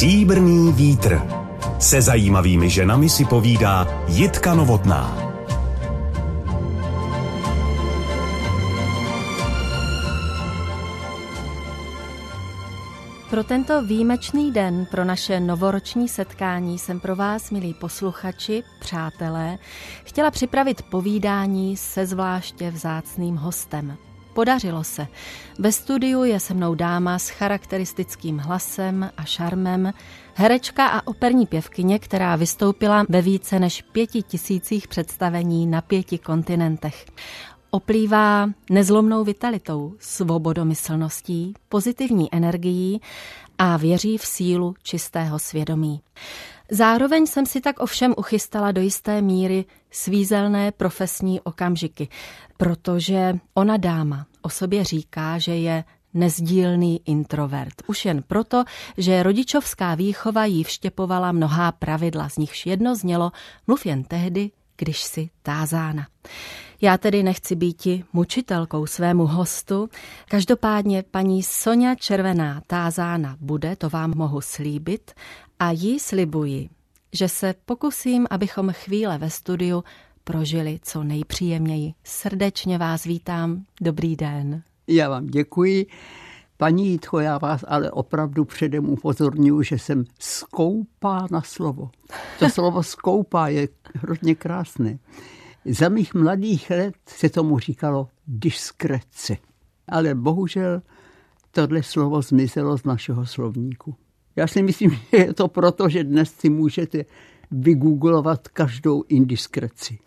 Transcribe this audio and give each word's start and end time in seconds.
Stříbrný 0.00 0.72
vítr. 0.72 1.22
Se 1.78 2.02
zajímavými 2.02 2.70
ženami 2.70 3.08
si 3.08 3.24
povídá 3.24 4.04
Jitka 4.08 4.54
Novotná. 4.54 5.32
Pro 13.30 13.44
tento 13.44 13.82
výjimečný 13.82 14.52
den, 14.52 14.86
pro 14.90 15.04
naše 15.04 15.40
novoroční 15.40 16.08
setkání 16.08 16.78
jsem 16.78 17.00
pro 17.00 17.16
vás, 17.16 17.50
milí 17.50 17.74
posluchači, 17.74 18.62
přátelé, 18.80 19.58
chtěla 20.04 20.30
připravit 20.30 20.82
povídání 20.82 21.76
se 21.76 22.06
zvláště 22.06 22.70
vzácným 22.70 23.36
hostem. 23.36 23.96
Podařilo 24.32 24.84
se. 24.84 25.06
Ve 25.58 25.72
studiu 25.72 26.24
je 26.24 26.40
se 26.40 26.54
mnou 26.54 26.74
dáma 26.74 27.18
s 27.18 27.28
charakteristickým 27.28 28.38
hlasem 28.38 29.10
a 29.16 29.24
šarmem, 29.24 29.92
herečka 30.34 30.86
a 30.86 31.06
operní 31.06 31.46
pěvkyně, 31.46 31.98
která 31.98 32.36
vystoupila 32.36 33.04
ve 33.08 33.22
více 33.22 33.58
než 33.58 33.82
pěti 33.82 34.22
tisících 34.22 34.88
představení 34.88 35.66
na 35.66 35.80
pěti 35.80 36.18
kontinentech. 36.18 37.06
Oplývá 37.70 38.50
nezlomnou 38.70 39.24
vitalitou, 39.24 39.94
svobodomyslností, 39.98 41.54
pozitivní 41.68 42.34
energií 42.34 43.00
a 43.58 43.76
věří 43.76 44.18
v 44.18 44.26
sílu 44.26 44.74
čistého 44.82 45.38
svědomí. 45.38 46.00
Zároveň 46.70 47.26
jsem 47.26 47.46
si 47.46 47.60
tak 47.60 47.80
ovšem 47.80 48.14
uchystala 48.16 48.72
do 48.72 48.80
jisté 48.80 49.22
míry 49.22 49.64
svízelné 49.90 50.72
profesní 50.72 51.40
okamžiky, 51.40 52.08
protože 52.56 53.38
ona 53.54 53.76
dáma 53.76 54.26
o 54.42 54.48
sobě 54.48 54.84
říká, 54.84 55.38
že 55.38 55.56
je 55.56 55.84
nezdílný 56.14 57.00
introvert. 57.04 57.74
Už 57.86 58.04
jen 58.04 58.22
proto, 58.22 58.64
že 58.96 59.22
rodičovská 59.22 59.94
výchova 59.94 60.44
jí 60.44 60.64
vštěpovala 60.64 61.32
mnohá 61.32 61.72
pravidla, 61.72 62.28
z 62.28 62.36
nichž 62.36 62.66
jedno 62.66 62.96
znělo 62.96 63.32
mluv 63.66 63.86
jen 63.86 64.04
tehdy, 64.04 64.50
když 64.76 65.02
si 65.02 65.30
tázána. 65.42 66.06
Já 66.80 66.98
tedy 66.98 67.22
nechci 67.22 67.56
být 67.56 67.86
mučitelkou 68.12 68.86
svému 68.86 69.26
hostu. 69.26 69.88
Každopádně 70.28 71.04
paní 71.10 71.42
Sonja 71.42 71.94
Červená 71.94 72.62
tázána 72.66 73.36
bude, 73.40 73.76
to 73.76 73.88
vám 73.90 74.12
mohu 74.16 74.40
slíbit, 74.40 75.12
a 75.58 75.70
jí 75.70 75.98
slibuji, 75.98 76.68
že 77.12 77.28
se 77.28 77.54
pokusím, 77.64 78.26
abychom 78.30 78.72
chvíle 78.72 79.18
ve 79.18 79.30
studiu 79.30 79.84
prožili 80.24 80.80
co 80.82 81.04
nejpříjemněji. 81.04 81.94
Srdečně 82.04 82.78
vás 82.78 83.04
vítám. 83.04 83.64
Dobrý 83.80 84.16
den. 84.16 84.62
Já 84.86 85.08
vám 85.08 85.26
děkuji. 85.26 85.86
Paní 86.56 86.88
Jitko, 86.88 87.20
já 87.20 87.38
vás 87.38 87.64
ale 87.68 87.90
opravdu 87.90 88.44
předem 88.44 88.88
upozorňuji, 88.88 89.64
že 89.64 89.78
jsem 89.78 90.04
skoupá 90.18 91.26
na 91.30 91.42
slovo. 91.42 91.90
To 92.38 92.48
slovo 92.50 92.82
skoupá 92.82 93.48
je 93.48 93.68
hrozně 93.94 94.34
krásné. 94.34 94.98
Za 95.64 95.88
mých 95.88 96.14
mladých 96.14 96.70
let 96.70 96.94
se 97.06 97.28
tomu 97.28 97.58
říkalo 97.58 98.08
diskrece. 98.26 99.36
Ale 99.88 100.14
bohužel 100.14 100.82
tohle 101.50 101.82
slovo 101.82 102.22
zmizelo 102.22 102.78
z 102.78 102.84
našeho 102.84 103.26
slovníku. 103.26 103.94
Já 104.36 104.46
si 104.46 104.62
myslím, 104.62 104.90
že 105.12 105.16
je 105.16 105.34
to 105.34 105.48
proto, 105.48 105.88
že 105.88 106.04
dnes 106.04 106.34
si 106.34 106.50
můžete 106.50 107.04
vygooglovat 107.50 108.48
každou 108.48 109.04
indiskreci. 109.08 109.98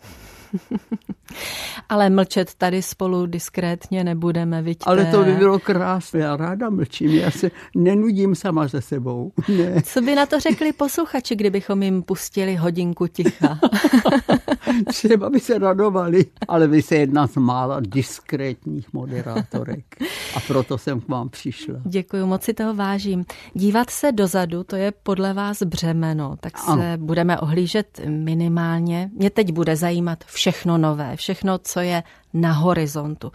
Ale 1.88 2.10
mlčet 2.10 2.54
tady 2.54 2.82
spolu 2.82 3.26
diskrétně 3.26 4.04
nebudeme, 4.04 4.62
vidíte. 4.62 4.84
Ale 4.86 5.04
to 5.04 5.24
by 5.24 5.32
bylo 5.32 5.58
krásné, 5.58 6.20
já 6.20 6.36
ráda 6.36 6.70
mlčím, 6.70 7.10
já 7.10 7.30
se 7.30 7.50
nenudím 7.74 8.34
sama 8.34 8.68
ze 8.68 8.80
sebou. 8.80 9.32
Ne. 9.48 9.82
Co 9.82 10.00
by 10.00 10.14
na 10.14 10.26
to 10.26 10.40
řekli 10.40 10.72
posluchači, 10.72 11.36
kdybychom 11.36 11.82
jim 11.82 12.02
pustili 12.02 12.56
hodinku 12.56 13.06
ticha? 13.06 13.58
Třeba 14.88 15.30
by 15.30 15.40
se 15.40 15.58
radovali, 15.58 16.26
ale 16.48 16.66
vy 16.66 16.82
se 16.82 16.96
jedna 16.96 17.26
z 17.26 17.36
mála 17.36 17.80
diskrétních 17.80 18.92
moderátorek 18.92 19.84
a 20.36 20.40
proto 20.46 20.78
jsem 20.78 21.00
k 21.00 21.08
vám 21.08 21.28
přišla. 21.28 21.74
Děkuji, 21.84 22.26
moc 22.26 22.42
si 22.42 22.54
toho 22.54 22.74
vážím. 22.74 23.24
Dívat 23.54 23.90
se 23.90 24.12
dozadu, 24.12 24.64
to 24.64 24.76
je 24.76 24.92
podle 25.02 25.32
vás 25.32 25.62
břemeno, 25.62 26.36
tak 26.40 26.58
se 26.58 26.70
ano. 26.70 26.82
budeme 26.96 27.38
ohlížet 27.38 28.00
minimálně. 28.06 29.10
Mě 29.14 29.30
teď 29.30 29.52
bude 29.52 29.76
zajímat 29.76 30.24
všechno 30.44 30.78
nové, 30.78 31.16
všechno, 31.16 31.58
co 31.58 31.80
je 31.80 32.02
na 32.34 32.52
horizontu. 32.52 33.32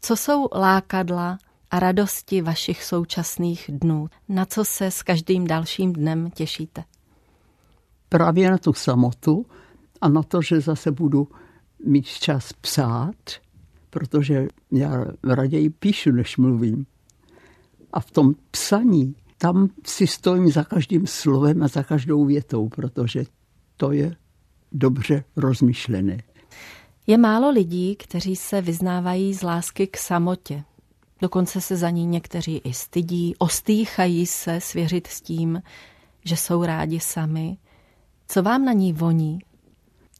Co 0.00 0.16
jsou 0.16 0.48
lákadla 0.54 1.38
a 1.70 1.78
radosti 1.78 2.42
vašich 2.42 2.84
současných 2.84 3.70
dnů? 3.72 4.08
Na 4.28 4.44
co 4.44 4.64
se 4.64 4.86
s 4.90 5.02
každým 5.02 5.46
dalším 5.46 5.92
dnem 5.92 6.30
těšíte? 6.30 6.84
Právě 8.08 8.50
na 8.50 8.58
tu 8.58 8.72
samotu 8.72 9.46
a 10.00 10.08
na 10.08 10.22
to, 10.22 10.42
že 10.42 10.60
zase 10.60 10.90
budu 10.90 11.28
mít 11.86 12.06
čas 12.06 12.52
psát, 12.52 13.16
protože 13.90 14.48
já 14.72 15.04
raději 15.24 15.70
píšu, 15.70 16.10
než 16.10 16.36
mluvím. 16.36 16.86
A 17.92 18.00
v 18.00 18.10
tom 18.10 18.34
psaní, 18.50 19.14
tam 19.38 19.68
si 19.86 20.06
stojím 20.06 20.50
za 20.50 20.64
každým 20.64 21.06
slovem 21.06 21.62
a 21.62 21.68
za 21.68 21.82
každou 21.82 22.24
větou, 22.24 22.68
protože 22.68 23.24
to 23.76 23.92
je 23.92 24.16
dobře 24.72 25.24
rozmyšlené. 25.36 26.18
Je 27.06 27.18
málo 27.18 27.50
lidí, 27.50 27.96
kteří 27.96 28.36
se 28.36 28.60
vyznávají 28.60 29.34
z 29.34 29.42
lásky 29.42 29.86
k 29.86 29.96
samotě. 29.96 30.64
Dokonce 31.20 31.60
se 31.60 31.76
za 31.76 31.90
ní 31.90 32.06
někteří 32.06 32.58
i 32.64 32.72
stydí, 32.72 33.34
ostýchají 33.38 34.26
se 34.26 34.60
svěřit 34.60 35.06
s 35.06 35.20
tím, 35.20 35.62
že 36.24 36.36
jsou 36.36 36.64
rádi 36.64 37.00
sami. 37.00 37.56
Co 38.28 38.42
vám 38.42 38.64
na 38.64 38.72
ní 38.72 38.92
voní? 38.92 39.38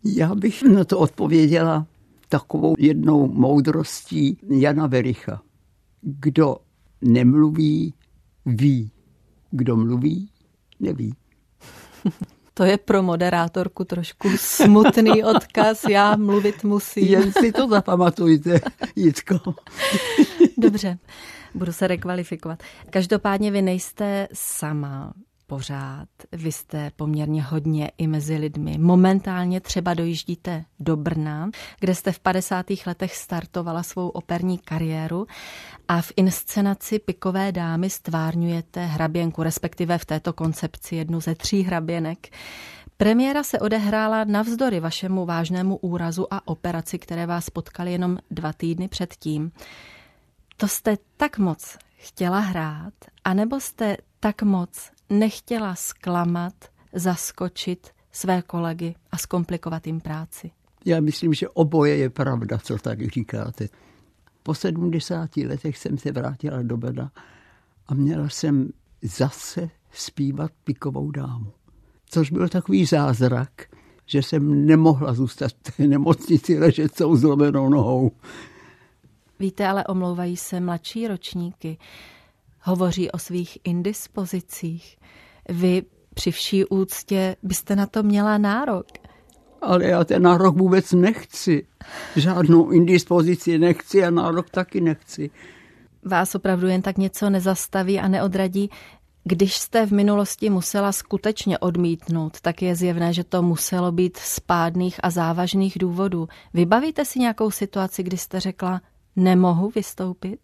Já 0.04 0.34
bych 0.34 0.62
na 0.62 0.84
to 0.84 0.98
odpověděla 0.98 1.86
takovou 2.28 2.74
jednou 2.78 3.28
moudrostí 3.28 4.38
Jana 4.48 4.86
Vericha. 4.86 5.42
Kdo 6.00 6.56
nemluví, 7.02 7.94
ví. 8.46 8.90
Kdo 9.50 9.76
mluví, 9.76 10.30
neví. 10.80 11.14
To 12.54 12.64
je 12.64 12.78
pro 12.78 13.02
moderátorku 13.02 13.84
trošku 13.84 14.28
smutný 14.36 15.24
odkaz, 15.36 15.84
já 15.88 16.16
mluvit 16.16 16.64
musím. 16.64 17.04
Jen 17.04 17.32
si 17.32 17.52
to 17.52 17.68
zapamatujte, 17.68 18.60
Jitko. 18.96 19.38
Dobře, 20.58 20.98
budu 21.54 21.72
se 21.72 21.86
rekvalifikovat. 21.86 22.62
Každopádně 22.90 23.50
vy 23.50 23.62
nejste 23.62 24.28
sama 24.32 25.12
pořád. 25.52 26.08
Vy 26.32 26.52
jste 26.52 26.90
poměrně 26.96 27.42
hodně 27.42 27.90
i 27.98 28.06
mezi 28.06 28.36
lidmi. 28.36 28.78
Momentálně 28.78 29.60
třeba 29.60 29.94
dojíždíte 29.94 30.64
do 30.80 30.96
Brna, 30.96 31.50
kde 31.80 31.94
jste 31.94 32.12
v 32.12 32.18
50. 32.18 32.66
letech 32.86 33.16
startovala 33.16 33.82
svou 33.82 34.08
operní 34.08 34.58
kariéru 34.58 35.26
a 35.88 36.02
v 36.02 36.12
inscenaci 36.16 36.98
Pikové 36.98 37.52
dámy 37.52 37.90
stvárňujete 37.90 38.84
hraběnku, 38.84 39.42
respektive 39.42 39.98
v 39.98 40.04
této 40.04 40.32
koncepci 40.32 40.96
jednu 40.96 41.20
ze 41.20 41.34
tří 41.34 41.62
hraběnek. 41.62 42.28
Premiéra 42.96 43.42
se 43.42 43.58
odehrála 43.58 44.24
navzdory 44.24 44.80
vašemu 44.80 45.26
vážnému 45.26 45.76
úrazu 45.76 46.34
a 46.34 46.48
operaci, 46.48 46.98
které 46.98 47.26
vás 47.26 47.50
potkaly 47.50 47.92
jenom 47.92 48.18
dva 48.30 48.52
týdny 48.52 48.88
předtím. 48.88 49.52
To 50.56 50.68
jste 50.68 50.96
tak 51.16 51.38
moc 51.38 51.78
chtěla 51.96 52.38
hrát, 52.38 52.94
anebo 53.24 53.60
jste 53.60 53.96
tak 54.20 54.42
moc 54.42 54.90
nechtěla 55.12 55.74
zklamat, 55.74 56.54
zaskočit 56.92 57.90
své 58.12 58.42
kolegy 58.42 58.94
a 59.12 59.18
zkomplikovat 59.18 59.86
jim 59.86 60.00
práci? 60.00 60.50
Já 60.84 61.00
myslím, 61.00 61.34
že 61.34 61.48
oboje 61.48 61.96
je 61.96 62.10
pravda, 62.10 62.58
co 62.58 62.78
tady 62.78 63.08
říkáte. 63.08 63.68
Po 64.42 64.54
70 64.54 65.36
letech 65.36 65.78
jsem 65.78 65.98
se 65.98 66.12
vrátila 66.12 66.62
do 66.62 66.76
Beda 66.76 67.10
a 67.86 67.94
měla 67.94 68.28
jsem 68.28 68.68
zase 69.02 69.70
zpívat 69.92 70.52
pikovou 70.64 71.10
dámu. 71.10 71.52
Což 72.06 72.30
byl 72.30 72.48
takový 72.48 72.84
zázrak, 72.84 73.50
že 74.06 74.22
jsem 74.22 74.66
nemohla 74.66 75.14
zůstat 75.14 75.52
v 75.52 75.76
té 75.76 75.88
nemocnici 75.88 76.58
ležet 76.58 76.94
celou 76.94 77.16
zlomenou 77.16 77.68
nohou. 77.68 78.10
Víte, 79.38 79.66
ale 79.66 79.84
omlouvají 79.84 80.36
se 80.36 80.60
mladší 80.60 81.08
ročníky. 81.08 81.78
Hovoří 82.62 83.10
o 83.10 83.18
svých 83.18 83.58
indispozicích. 83.64 84.98
Vy 85.48 85.82
při 86.14 86.30
vší 86.30 86.64
úctě 86.64 87.36
byste 87.42 87.76
na 87.76 87.86
to 87.86 88.02
měla 88.02 88.38
nárok. 88.38 88.86
Ale 89.60 89.84
já 89.84 90.04
ten 90.04 90.22
nárok 90.22 90.56
vůbec 90.58 90.92
nechci. 90.92 91.66
Žádnou 92.16 92.70
indispozici 92.70 93.58
nechci 93.58 94.04
a 94.04 94.10
nárok 94.10 94.50
taky 94.50 94.80
nechci. 94.80 95.30
Vás 96.04 96.34
opravdu 96.34 96.66
jen 96.66 96.82
tak 96.82 96.98
něco 96.98 97.30
nezastaví 97.30 98.00
a 98.00 98.08
neodradí. 98.08 98.70
Když 99.24 99.56
jste 99.56 99.86
v 99.86 99.92
minulosti 99.92 100.50
musela 100.50 100.92
skutečně 100.92 101.58
odmítnout, 101.58 102.40
tak 102.40 102.62
je 102.62 102.76
zjevné, 102.76 103.12
že 103.12 103.24
to 103.24 103.42
muselo 103.42 103.92
být 103.92 104.16
z 104.16 104.40
pádných 104.40 105.00
a 105.02 105.10
závažných 105.10 105.78
důvodů. 105.78 106.28
Vybavíte 106.54 107.04
si 107.04 107.18
nějakou 107.18 107.50
situaci, 107.50 108.02
kdy 108.02 108.16
jste 108.16 108.40
řekla, 108.40 108.80
nemohu 109.16 109.70
vystoupit? 109.74 110.40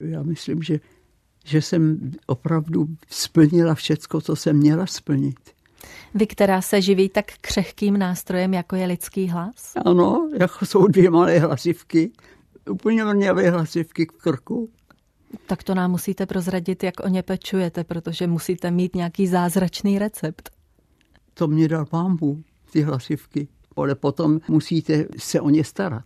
Já 0.00 0.22
myslím, 0.22 0.62
že 0.62 0.80
že 1.48 1.62
jsem 1.62 2.10
opravdu 2.26 2.86
splnila 3.10 3.74
všecko, 3.74 4.20
co 4.20 4.36
jsem 4.36 4.56
měla 4.56 4.86
splnit. 4.86 5.38
Vy, 6.14 6.26
která 6.26 6.62
se 6.62 6.82
živí 6.82 7.08
tak 7.08 7.24
křehkým 7.40 7.98
nástrojem, 7.98 8.54
jako 8.54 8.76
je 8.76 8.86
lidský 8.86 9.28
hlas? 9.28 9.72
Ano, 9.84 10.30
jako 10.40 10.66
jsou 10.66 10.86
dvě 10.86 11.10
malé 11.10 11.38
hlasivky, 11.38 12.10
úplně 12.70 13.04
vrňavé 13.04 13.50
hlasivky 13.50 14.06
k 14.06 14.12
krku. 14.12 14.70
Tak 15.46 15.62
to 15.62 15.74
nám 15.74 15.90
musíte 15.90 16.26
prozradit, 16.26 16.82
jak 16.82 16.94
o 17.04 17.08
ně 17.08 17.22
pečujete, 17.22 17.84
protože 17.84 18.26
musíte 18.26 18.70
mít 18.70 18.94
nějaký 18.94 19.26
zázračný 19.26 19.98
recept. 19.98 20.50
To 21.34 21.46
mě 21.46 21.68
dal 21.68 21.86
pámbu, 21.86 22.42
ty 22.72 22.82
hlasivky. 22.82 23.48
Ale 23.76 23.94
potom 23.94 24.40
musíte 24.48 25.04
se 25.18 25.40
o 25.40 25.50
ně 25.50 25.64
starat. 25.64 26.04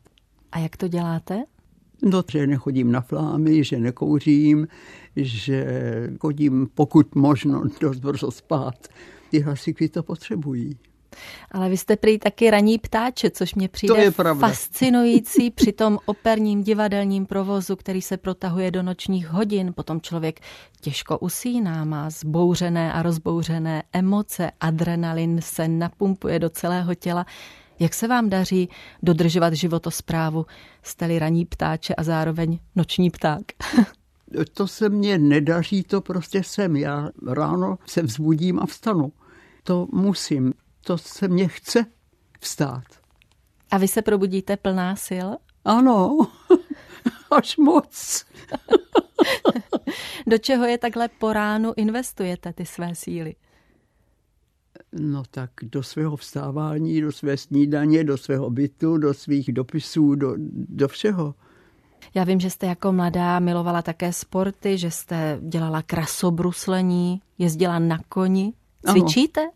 A 0.52 0.58
jak 0.58 0.76
to 0.76 0.88
děláte? 0.88 1.42
No, 2.02 2.22
že 2.32 2.46
nechodím 2.46 2.92
na 2.92 3.00
flámy, 3.00 3.64
že 3.64 3.78
nekouřím, 3.78 4.68
že 5.16 5.66
chodím 6.20 6.68
pokud 6.74 7.14
možno 7.14 7.62
dost 7.80 7.98
brzo 7.98 8.30
spát. 8.30 8.88
Ty 9.30 9.40
hlasivky 9.40 9.88
to 9.88 10.02
potřebují. 10.02 10.78
Ale 11.50 11.68
vy 11.68 11.76
jste 11.76 11.96
prý 11.96 12.18
taky 12.18 12.50
raní 12.50 12.78
ptáče, 12.78 13.30
což 13.30 13.54
mě 13.54 13.68
přijde 13.68 13.94
to 13.94 14.00
je 14.00 14.10
pravda. 14.10 14.48
fascinující 14.48 15.50
při 15.60 15.72
tom 15.72 15.98
operním 16.06 16.62
divadelním 16.62 17.26
provozu, 17.26 17.76
který 17.76 18.02
se 18.02 18.16
protahuje 18.16 18.70
do 18.70 18.82
nočních 18.82 19.28
hodin. 19.28 19.72
Potom 19.74 20.00
člověk 20.00 20.40
těžko 20.80 21.18
usíná, 21.18 21.84
má 21.84 22.10
zbouřené 22.10 22.92
a 22.92 23.02
rozbouřené 23.02 23.82
emoce, 23.92 24.50
adrenalin 24.60 25.40
se 25.42 25.68
napumpuje 25.68 26.38
do 26.38 26.50
celého 26.50 26.94
těla. 26.94 27.26
Jak 27.78 27.94
se 27.94 28.08
vám 28.08 28.28
daří 28.28 28.68
dodržovat 29.02 29.54
životosprávu? 29.54 30.46
Jste-li 30.82 31.18
raní 31.18 31.44
ptáče 31.44 31.94
a 31.94 32.02
zároveň 32.02 32.58
noční 32.76 33.10
pták? 33.10 33.42
to 34.52 34.68
se 34.68 34.88
mně 34.88 35.18
nedaří, 35.18 35.82
to 35.82 36.00
prostě 36.00 36.42
jsem. 36.42 36.76
Já 36.76 37.10
ráno 37.26 37.78
se 37.86 38.02
vzbudím 38.02 38.58
a 38.58 38.66
vstanu. 38.66 39.12
To 39.64 39.88
musím 39.92 40.52
to 40.84 40.98
se 40.98 41.28
mně 41.28 41.48
chce 41.48 41.86
vstát. 42.40 42.84
A 43.70 43.78
vy 43.78 43.88
se 43.88 44.02
probudíte 44.02 44.56
plná 44.56 44.96
sil? 45.06 45.28
Ano, 45.64 46.18
až 47.30 47.56
moc. 47.56 48.24
do 50.26 50.38
čeho 50.38 50.64
je 50.64 50.78
takhle 50.78 51.08
po 51.08 51.32
ránu 51.32 51.72
investujete 51.76 52.52
ty 52.52 52.66
své 52.66 52.94
síly? 52.94 53.34
No 54.92 55.22
tak 55.30 55.50
do 55.62 55.82
svého 55.82 56.16
vstávání, 56.16 57.00
do 57.00 57.12
své 57.12 57.36
snídaně, 57.36 58.04
do 58.04 58.18
svého 58.18 58.50
bytu, 58.50 58.98
do 58.98 59.14
svých 59.14 59.52
dopisů, 59.52 60.14
do, 60.14 60.34
do 60.68 60.88
všeho. 60.88 61.34
Já 62.14 62.24
vím, 62.24 62.40
že 62.40 62.50
jste 62.50 62.66
jako 62.66 62.92
mladá 62.92 63.38
milovala 63.38 63.82
také 63.82 64.12
sporty, 64.12 64.78
že 64.78 64.90
jste 64.90 65.38
dělala 65.42 65.82
krasobruslení, 65.82 67.22
jezdila 67.38 67.78
na 67.78 67.98
koni. 68.08 68.52
Cvičíte? 68.90 69.40
Ano. 69.40 69.52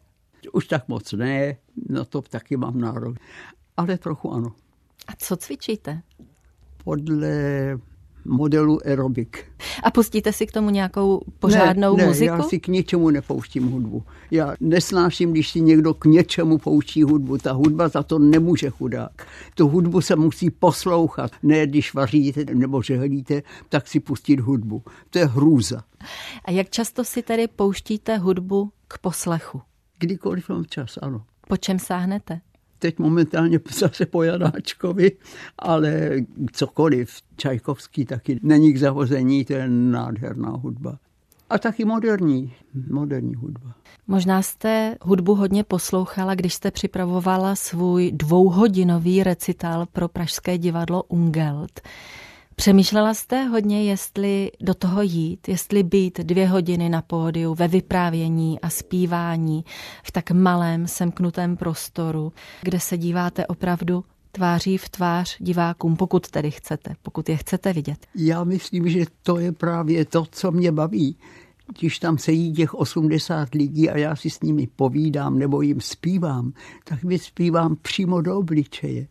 Už 0.52 0.66
tak 0.66 0.88
moc 0.88 1.12
ne, 1.12 1.56
no 1.88 2.04
to 2.04 2.22
taky 2.22 2.56
mám 2.56 2.81
nárok. 2.81 3.16
Ale 3.76 3.98
trochu 3.98 4.32
ano. 4.32 4.52
A 5.06 5.12
co 5.19 5.37
cvičíte? 5.37 6.02
Podle 6.84 7.28
modelu 8.28 8.81
aerobik. 8.87 9.44
A 9.82 9.90
pustíte 9.90 10.32
si 10.32 10.46
k 10.46 10.52
tomu 10.52 10.70
nějakou 10.70 11.23
pořádnou 11.38 11.96
ne, 11.96 12.02
ne, 12.02 12.08
muziku? 12.08 12.34
já 12.34 12.43
si 12.43 12.61
k 12.61 12.69
něčemu 12.69 13.11
nepouštím 13.11 13.69
hudbu. 13.69 14.02
Já 14.31 14.55
nesnáším, 14.61 15.32
když 15.32 15.50
si 15.50 15.61
někdo 15.61 15.94
k 15.94 16.05
něčemu 16.05 16.58
pouští 16.58 17.02
hudbu. 17.02 17.38
Ta 17.38 17.52
hudba 17.52 17.88
za 17.88 18.02
to 18.02 18.19
nemůže 18.19 18.70
chudák. 18.70 19.26
Tu 19.55 19.69
hudbu 19.69 20.00
se 20.00 20.17
musí 20.17 20.50
poslouchat. 20.50 21.31
Ne, 21.43 21.67
když 21.67 21.94
vaříte 21.94 22.44
nebo 22.55 22.82
žehlíte, 22.82 23.43
tak 23.69 23.88
si 23.88 24.00
pustit 24.00 24.40
hudbu. 24.40 24.82
To 25.11 25.19
je 25.19 25.26
hrůza. 25.26 25.82
A 26.44 26.50
jak 26.50 26.70
často 26.70 27.05
si 27.05 27.23
tedy 27.23 27.49
pouštíte 27.49 28.17
hudbu 28.17 28.70
k 28.88 28.99
poslechu? 28.99 29.62
Kdykoliv 29.99 30.49
mám 30.49 30.64
čas, 30.64 30.99
ano. 31.02 31.23
Po 31.49 31.56
čem 31.56 31.78
sáhnete? 31.78 32.40
Teď 32.78 32.99
momentálně 32.99 33.61
zase 33.78 34.06
po 34.06 34.23
Janáčkovi, 34.23 35.12
ale 35.58 36.11
cokoliv. 36.52 37.11
Čajkovský 37.37 38.05
taky 38.05 38.40
není 38.43 38.73
k 38.73 38.78
zahození, 38.78 39.44
to 39.44 39.52
je 39.52 39.69
nádherná 39.69 40.50
hudba. 40.50 40.99
A 41.50 41.58
taky 41.58 41.84
moderní, 41.84 42.52
moderní 42.90 43.34
hudba. 43.34 43.75
Možná 44.06 44.43
jste 44.43 44.96
hudbu 45.02 45.34
hodně 45.34 45.64
poslouchala, 45.64 46.34
když 46.34 46.55
jste 46.55 46.70
připravovala 46.70 47.56
svůj 47.56 48.12
dvouhodinový 48.12 49.23
recital 49.23 49.87
pro 49.93 50.08
Pražské 50.08 50.58
divadlo 50.58 51.02
Ungelt. 51.02 51.81
Přemýšlela 52.58 53.14
jste 53.14 53.44
hodně, 53.44 53.84
jestli 53.84 54.50
do 54.60 54.74
toho 54.74 55.02
jít, 55.02 55.48
jestli 55.48 55.82
být 55.82 56.20
dvě 56.20 56.48
hodiny 56.48 56.88
na 56.88 57.02
pódiu 57.02 57.54
ve 57.54 57.68
vyprávění 57.68 58.60
a 58.60 58.70
zpívání 58.70 59.64
v 60.04 60.12
tak 60.12 60.30
malém 60.30 60.86
semknutém 60.86 61.56
prostoru, 61.56 62.32
kde 62.62 62.80
se 62.80 62.98
díváte 62.98 63.46
opravdu 63.46 64.04
tváří 64.32 64.78
v 64.78 64.88
tvář 64.88 65.36
divákům, 65.38 65.96
pokud 65.96 66.30
tedy 66.30 66.50
chcete, 66.50 66.94
pokud 67.02 67.28
je 67.28 67.36
chcete 67.36 67.72
vidět. 67.72 68.06
Já 68.14 68.44
myslím, 68.44 68.88
že 68.88 69.04
to 69.22 69.38
je 69.38 69.52
právě 69.52 70.04
to, 70.04 70.26
co 70.30 70.52
mě 70.52 70.72
baví. 70.72 71.16
Když 71.78 71.98
tam 71.98 72.18
sedí 72.18 72.52
těch 72.52 72.74
80 72.74 73.54
lidí 73.54 73.90
a 73.90 73.98
já 73.98 74.16
si 74.16 74.30
s 74.30 74.40
nimi 74.40 74.68
povídám 74.76 75.38
nebo 75.38 75.62
jim 75.62 75.80
zpívám, 75.80 76.52
tak 76.84 77.04
mi 77.04 77.18
zpívám 77.18 77.76
přímo 77.82 78.20
do 78.20 78.38
obličeje 78.38 79.06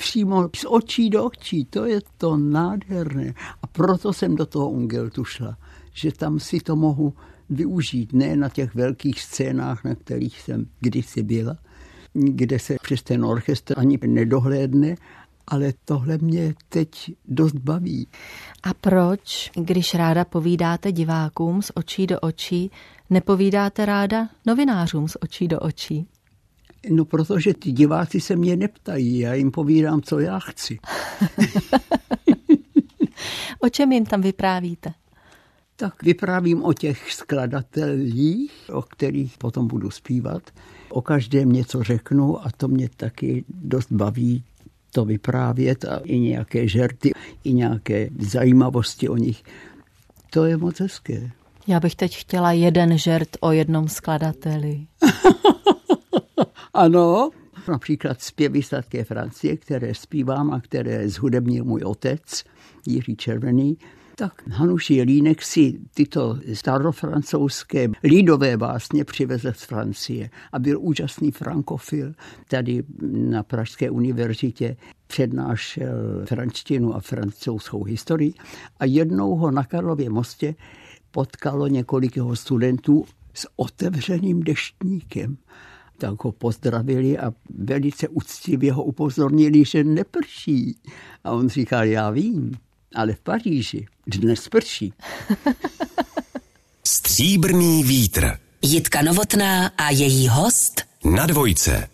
přímo 0.00 0.48
z 0.56 0.64
očí 0.68 1.10
do 1.10 1.24
očí. 1.24 1.64
To 1.64 1.84
je 1.84 2.00
to 2.16 2.36
nádherné. 2.36 3.34
A 3.62 3.66
proto 3.66 4.12
jsem 4.12 4.36
do 4.36 4.46
toho 4.46 4.70
Ungeltu 4.70 5.24
šla, 5.24 5.56
že 5.92 6.12
tam 6.12 6.40
si 6.40 6.60
to 6.60 6.76
mohu 6.76 7.14
využít, 7.50 8.12
ne 8.12 8.36
na 8.36 8.48
těch 8.48 8.74
velkých 8.74 9.20
scénách, 9.22 9.84
na 9.84 9.94
kterých 9.94 10.40
jsem 10.40 10.66
kdysi 10.80 11.22
byla, 11.22 11.56
kde 12.12 12.58
se 12.58 12.76
přes 12.82 13.02
ten 13.02 13.24
orchestr 13.24 13.74
ani 13.76 13.98
nedohlédne, 14.06 14.94
ale 15.46 15.72
tohle 15.84 16.18
mě 16.18 16.54
teď 16.68 17.12
dost 17.28 17.56
baví. 17.56 18.08
A 18.62 18.74
proč, 18.74 19.50
když 19.54 19.94
ráda 19.94 20.24
povídáte 20.24 20.92
divákům 20.92 21.62
z 21.62 21.70
očí 21.74 22.06
do 22.06 22.20
očí, 22.20 22.70
nepovídáte 23.10 23.86
ráda 23.86 24.28
novinářům 24.46 25.08
z 25.08 25.16
očí 25.20 25.48
do 25.48 25.60
očí? 25.60 26.06
No, 26.88 27.04
protože 27.04 27.54
ty 27.54 27.72
diváci 27.72 28.20
se 28.20 28.36
mě 28.36 28.56
neptají, 28.56 29.18
já 29.18 29.34
jim 29.34 29.50
povídám, 29.50 30.02
co 30.02 30.18
já 30.18 30.38
chci. 30.38 30.78
o 33.60 33.68
čem 33.68 33.92
jim 33.92 34.06
tam 34.06 34.20
vyprávíte? 34.20 34.92
Tak 35.76 36.02
vyprávím 36.02 36.64
o 36.64 36.72
těch 36.72 37.12
skladatelích, 37.12 38.52
o 38.72 38.82
kterých 38.82 39.38
potom 39.38 39.66
budu 39.66 39.90
zpívat. 39.90 40.42
O 40.88 41.02
každém 41.02 41.52
něco 41.52 41.82
řeknu 41.82 42.46
a 42.46 42.50
to 42.56 42.68
mě 42.68 42.88
taky 42.96 43.44
dost 43.48 43.92
baví 43.92 44.44
to 44.92 45.04
vyprávět 45.04 45.84
a 45.84 46.00
i 46.04 46.18
nějaké 46.18 46.68
žerty, 46.68 47.10
i 47.44 47.52
nějaké 47.52 48.08
zajímavosti 48.18 49.08
o 49.08 49.16
nich. 49.16 49.42
To 50.30 50.44
je 50.44 50.56
moc 50.56 50.80
hezké. 50.80 51.30
Já 51.66 51.80
bych 51.80 51.94
teď 51.94 52.16
chtěla 52.16 52.52
jeden 52.52 52.98
žert 52.98 53.28
o 53.40 53.52
jednom 53.52 53.88
skladateli. 53.88 54.86
Ano, 56.74 57.30
například 57.68 58.22
zpěvy 58.22 58.62
sladké 58.62 59.04
Francie, 59.04 59.56
které 59.56 59.94
zpívám 59.94 60.50
a 60.50 60.60
které 60.60 61.08
zhudebnil 61.08 61.64
můj 61.64 61.82
otec, 61.84 62.44
Jiří 62.86 63.16
Červený, 63.16 63.78
tak. 64.16 64.42
Hanuš 64.48 64.90
Jelínek 64.90 65.42
si 65.42 65.78
tyto 65.94 66.38
starofrancouzské 66.54 67.88
lídové 68.04 68.56
básně 68.56 69.04
přivezl 69.04 69.52
z 69.52 69.62
Francie 69.62 70.30
a 70.52 70.58
byl 70.58 70.80
úžasný 70.80 71.30
frankofil. 71.30 72.12
Tady 72.48 72.82
na 73.12 73.42
Pražské 73.42 73.90
univerzitě 73.90 74.76
přednášel 75.06 76.24
frančtinu 76.24 76.94
a 76.94 77.00
francouzskou 77.00 77.84
historii 77.84 78.34
a 78.80 78.84
jednou 78.84 79.36
ho 79.36 79.50
na 79.50 79.64
Karlově 79.64 80.10
mostě 80.10 80.54
potkalo 81.10 81.66
několik 81.66 82.16
jeho 82.16 82.36
studentů 82.36 83.04
s 83.34 83.46
otevřeným 83.56 84.42
deštníkem 84.42 85.36
tak 86.00 86.24
ho 86.24 86.32
pozdravili 86.32 87.18
a 87.18 87.32
velice 87.50 88.08
úctivě 88.08 88.72
ho 88.72 88.84
upozornili, 88.84 89.64
že 89.64 89.84
neprší. 89.84 90.76
A 91.24 91.32
on 91.32 91.48
říkal, 91.48 91.84
já 91.84 92.10
vím, 92.10 92.52
ale 92.94 93.12
v 93.12 93.20
Paříži 93.20 93.86
dnes 94.06 94.48
prší. 94.48 94.92
Stříbrný 96.86 97.84
vítr. 97.84 98.38
Jitka 98.62 99.02
Novotná 99.02 99.66
a 99.66 99.90
její 99.90 100.28
host 100.28 100.82
na 101.04 101.26
dvojce. 101.26 101.88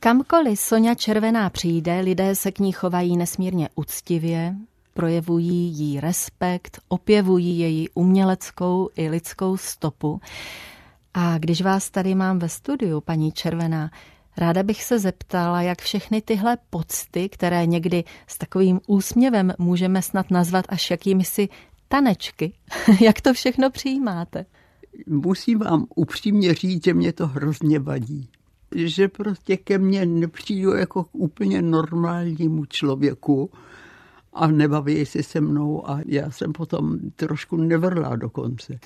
Kamkoliv 0.00 0.60
Sonja 0.60 0.94
Červená 0.94 1.50
přijde, 1.50 2.00
lidé 2.00 2.34
se 2.34 2.52
k 2.52 2.58
ní 2.58 2.72
chovají 2.72 3.16
nesmírně 3.16 3.68
úctivě, 3.74 4.54
projevují 4.94 5.72
jí 5.72 6.00
respekt, 6.00 6.80
opěvují 6.88 7.58
její 7.58 7.88
uměleckou 7.94 8.88
i 8.96 9.08
lidskou 9.08 9.56
stopu. 9.56 10.20
A 11.14 11.38
když 11.38 11.62
vás 11.62 11.90
tady 11.90 12.14
mám 12.14 12.38
ve 12.38 12.48
studiu, 12.48 13.00
paní 13.00 13.32
Červená, 13.32 13.90
ráda 14.36 14.62
bych 14.62 14.84
se 14.84 14.98
zeptala, 14.98 15.62
jak 15.62 15.82
všechny 15.82 16.22
tyhle 16.22 16.58
pocty, 16.70 17.28
které 17.28 17.66
někdy 17.66 18.04
s 18.26 18.38
takovým 18.38 18.80
úsměvem 18.86 19.52
můžeme 19.58 20.02
snad 20.02 20.30
nazvat 20.30 20.64
až 20.68 20.90
jakými 20.90 21.24
si 21.24 21.48
tanečky. 21.88 22.52
Jak 23.00 23.20
to 23.20 23.34
všechno 23.34 23.70
přijímáte? 23.70 24.46
Musím 25.06 25.58
vám 25.58 25.86
upřímně 25.94 26.54
říct, 26.54 26.84
že 26.84 26.94
mě 26.94 27.12
to 27.12 27.26
hrozně 27.26 27.78
vadí. 27.78 28.28
Že 28.74 29.08
prostě 29.08 29.56
ke 29.56 29.78
mně 29.78 30.06
nepřijdu 30.06 30.72
jako 30.72 31.04
k 31.04 31.08
úplně 31.12 31.62
normálnímu 31.62 32.64
člověku 32.64 33.50
a 34.32 34.46
nebaví 34.46 35.06
se 35.06 35.22
se 35.22 35.40
mnou 35.40 35.90
a 35.90 36.00
já 36.06 36.30
jsem 36.30 36.52
potom 36.52 36.98
trošku 37.16 37.56
nevrlá 37.56 38.16
dokonce. 38.16 38.78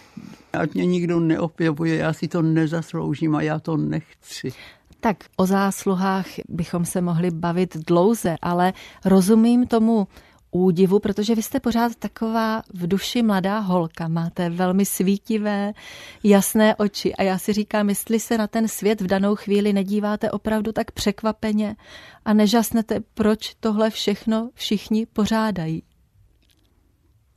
Ať 0.52 0.74
mě 0.74 0.86
nikdo 0.86 1.20
neopěvuje, 1.20 1.96
já 1.96 2.12
si 2.12 2.28
to 2.28 2.42
nezasloužím 2.42 3.36
a 3.36 3.42
já 3.42 3.58
to 3.58 3.76
nechci. 3.76 4.52
Tak 5.00 5.16
o 5.36 5.46
zásluhách 5.46 6.26
bychom 6.48 6.84
se 6.84 7.00
mohli 7.00 7.30
bavit 7.30 7.76
dlouze, 7.76 8.36
ale 8.42 8.72
rozumím 9.04 9.66
tomu 9.66 10.06
údivu, 10.54 10.98
protože 10.98 11.34
vy 11.34 11.42
jste 11.42 11.60
pořád 11.60 11.96
taková 11.96 12.62
v 12.74 12.86
duši 12.86 13.22
mladá 13.22 13.58
holka. 13.58 14.08
Máte 14.08 14.50
velmi 14.50 14.86
svítivé, 14.86 15.72
jasné 16.24 16.76
oči 16.76 17.14
a 17.14 17.22
já 17.22 17.38
si 17.38 17.52
říkám, 17.52 17.88
jestli 17.88 18.20
se 18.20 18.38
na 18.38 18.46
ten 18.46 18.68
svět 18.68 19.00
v 19.00 19.06
danou 19.06 19.34
chvíli 19.34 19.72
nedíváte 19.72 20.30
opravdu 20.30 20.72
tak 20.72 20.90
překvapeně 20.90 21.76
a 22.24 22.34
nežasnete, 22.34 23.00
proč 23.14 23.54
tohle 23.60 23.90
všechno 23.90 24.50
všichni 24.54 25.06
pořádají. 25.06 25.82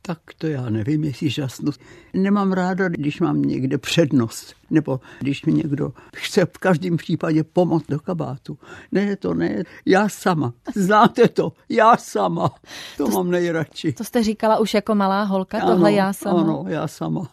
Tak 0.08 0.18
to 0.38 0.46
já 0.46 0.70
nevím, 0.70 1.04
jestli 1.04 1.30
žasnu. 1.30 1.72
Nemám 2.14 2.52
ráda, 2.52 2.88
když 2.88 3.20
mám 3.20 3.42
někde 3.42 3.78
přednost, 3.78 4.54
nebo 4.70 5.00
když 5.18 5.44
mi 5.44 5.52
někdo 5.52 5.92
chce 6.16 6.46
v 6.46 6.58
každém 6.58 6.96
případě 6.96 7.44
pomoct 7.44 7.86
do 7.88 8.00
kabátu. 8.00 8.58
Ne, 8.92 9.16
to 9.16 9.34
ne, 9.34 9.62
já 9.86 10.08
sama. 10.08 10.52
Znáte 10.74 11.28
to, 11.28 11.52
já 11.68 11.96
sama. 11.96 12.48
To, 12.96 13.06
to 13.06 13.10
mám 13.10 13.30
nejradši. 13.30 13.92
To 13.92 14.04
jste 14.04 14.22
říkala 14.22 14.58
už 14.58 14.74
jako 14.74 14.94
malá 14.94 15.22
holka, 15.22 15.58
ano, 15.58 15.70
tohle 15.70 15.92
já 15.92 16.12
sama. 16.12 16.40
Ano, 16.40 16.64
já 16.68 16.88
sama. 16.88 17.30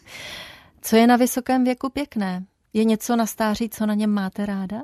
co 0.82 0.96
je 0.96 1.06
na 1.06 1.16
vysokém 1.16 1.64
věku 1.64 1.90
pěkné? 1.90 2.44
Je 2.72 2.84
něco 2.84 3.16
na 3.16 3.26
stáří, 3.26 3.68
co 3.68 3.86
na 3.86 3.94
něm 3.94 4.10
máte 4.10 4.46
ráda? 4.46 4.82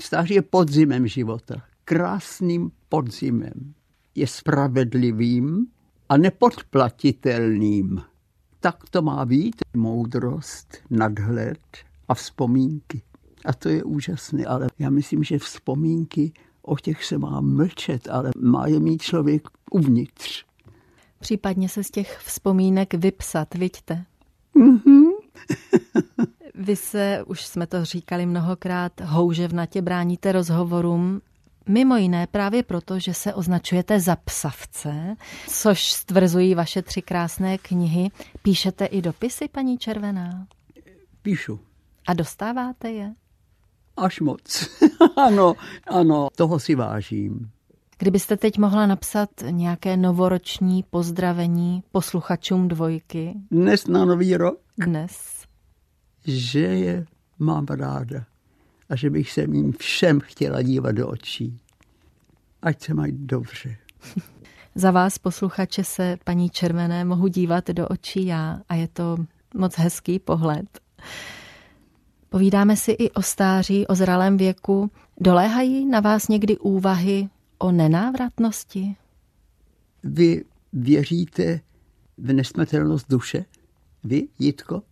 Stáří 0.00 0.34
je 0.34 0.42
podzimem 0.42 1.06
života. 1.06 1.54
Krásným 1.84 2.70
podzimem. 2.88 3.74
Je 4.14 4.26
spravedlivým, 4.26 5.66
a 6.10 6.16
nepodplatitelným. 6.16 8.02
Tak 8.60 8.76
to 8.90 9.02
má 9.02 9.24
být 9.24 9.56
moudrost, 9.76 10.76
nadhled 10.90 11.60
a 12.08 12.14
vzpomínky. 12.14 13.02
A 13.44 13.52
to 13.52 13.68
je 13.68 13.84
úžasné, 13.84 14.44
ale 14.44 14.66
já 14.78 14.90
myslím, 14.90 15.24
že 15.24 15.38
vzpomínky, 15.38 16.32
o 16.62 16.76
těch 16.76 17.04
se 17.04 17.18
má 17.18 17.40
mlčet, 17.40 18.08
ale 18.08 18.30
má 18.38 18.66
je 18.66 18.80
mít 18.80 19.02
člověk 19.02 19.48
uvnitř. 19.70 20.44
Případně 21.20 21.68
se 21.68 21.84
z 21.84 21.90
těch 21.90 22.18
vzpomínek 22.18 22.94
vypsat, 22.94 23.54
vidíte? 23.54 24.04
Mm-hmm. 24.56 25.10
Vy 26.54 26.76
se, 26.76 27.24
už 27.26 27.46
jsme 27.46 27.66
to 27.66 27.84
říkali 27.84 28.26
mnohokrát, 28.26 29.00
houževnatě 29.00 29.82
bráníte 29.82 30.32
rozhovorům 30.32 31.20
Mimo 31.68 31.96
jiné 31.96 32.26
právě 32.26 32.62
proto, 32.62 32.98
že 32.98 33.14
se 33.14 33.34
označujete 33.34 34.00
za 34.00 34.16
psavce, 34.16 35.16
což 35.48 35.92
stvrzují 35.92 36.54
vaše 36.54 36.82
tři 36.82 37.02
krásné 37.02 37.58
knihy. 37.58 38.10
Píšete 38.42 38.84
i 38.84 39.02
dopisy, 39.02 39.48
paní 39.48 39.78
Červená? 39.78 40.46
Píšu. 41.22 41.60
A 42.06 42.14
dostáváte 42.14 42.90
je? 42.90 43.14
Až 43.96 44.20
moc. 44.20 44.68
ano, 45.16 45.54
ano, 45.86 46.28
toho 46.36 46.58
si 46.58 46.74
vážím. 46.74 47.50
Kdybyste 47.98 48.36
teď 48.36 48.58
mohla 48.58 48.86
napsat 48.86 49.28
nějaké 49.50 49.96
novoroční 49.96 50.82
pozdravení 50.82 51.82
posluchačům 51.92 52.68
dvojky? 52.68 53.34
Dnes 53.50 53.86
na 53.86 54.04
nový 54.04 54.36
rok? 54.36 54.58
Dnes. 54.78 55.44
Že 56.26 56.60
je 56.60 57.06
mám 57.38 57.66
ráda 57.66 58.24
a 58.90 58.96
že 58.96 59.10
bych 59.10 59.32
se 59.32 59.40
jim 59.40 59.72
všem 59.72 60.20
chtěla 60.20 60.62
dívat 60.62 60.92
do 60.92 61.08
očí. 61.08 61.60
Ať 62.62 62.82
se 62.82 62.94
mají 62.94 63.12
dobře. 63.12 63.76
Za 64.74 64.90
vás, 64.90 65.18
posluchače, 65.18 65.84
se 65.84 66.16
paní 66.24 66.50
Červené 66.50 67.04
mohu 67.04 67.28
dívat 67.28 67.68
do 67.70 67.88
očí 67.88 68.26
já 68.26 68.60
a 68.68 68.74
je 68.74 68.88
to 68.88 69.16
moc 69.54 69.76
hezký 69.76 70.18
pohled. 70.18 70.80
Povídáme 72.28 72.76
si 72.76 72.92
i 72.92 73.10
o 73.10 73.22
stáří, 73.22 73.86
o 73.86 73.94
zralém 73.94 74.36
věku. 74.36 74.90
Doléhají 75.20 75.86
na 75.86 76.00
vás 76.00 76.28
někdy 76.28 76.58
úvahy 76.58 77.28
o 77.58 77.72
nenávratnosti? 77.72 78.96
Vy 80.04 80.44
věříte 80.72 81.60
v 82.18 82.32
nesmrtelnost 82.32 83.06
duše? 83.10 83.44
Vy, 84.04 84.28
Jitko? 84.38 84.82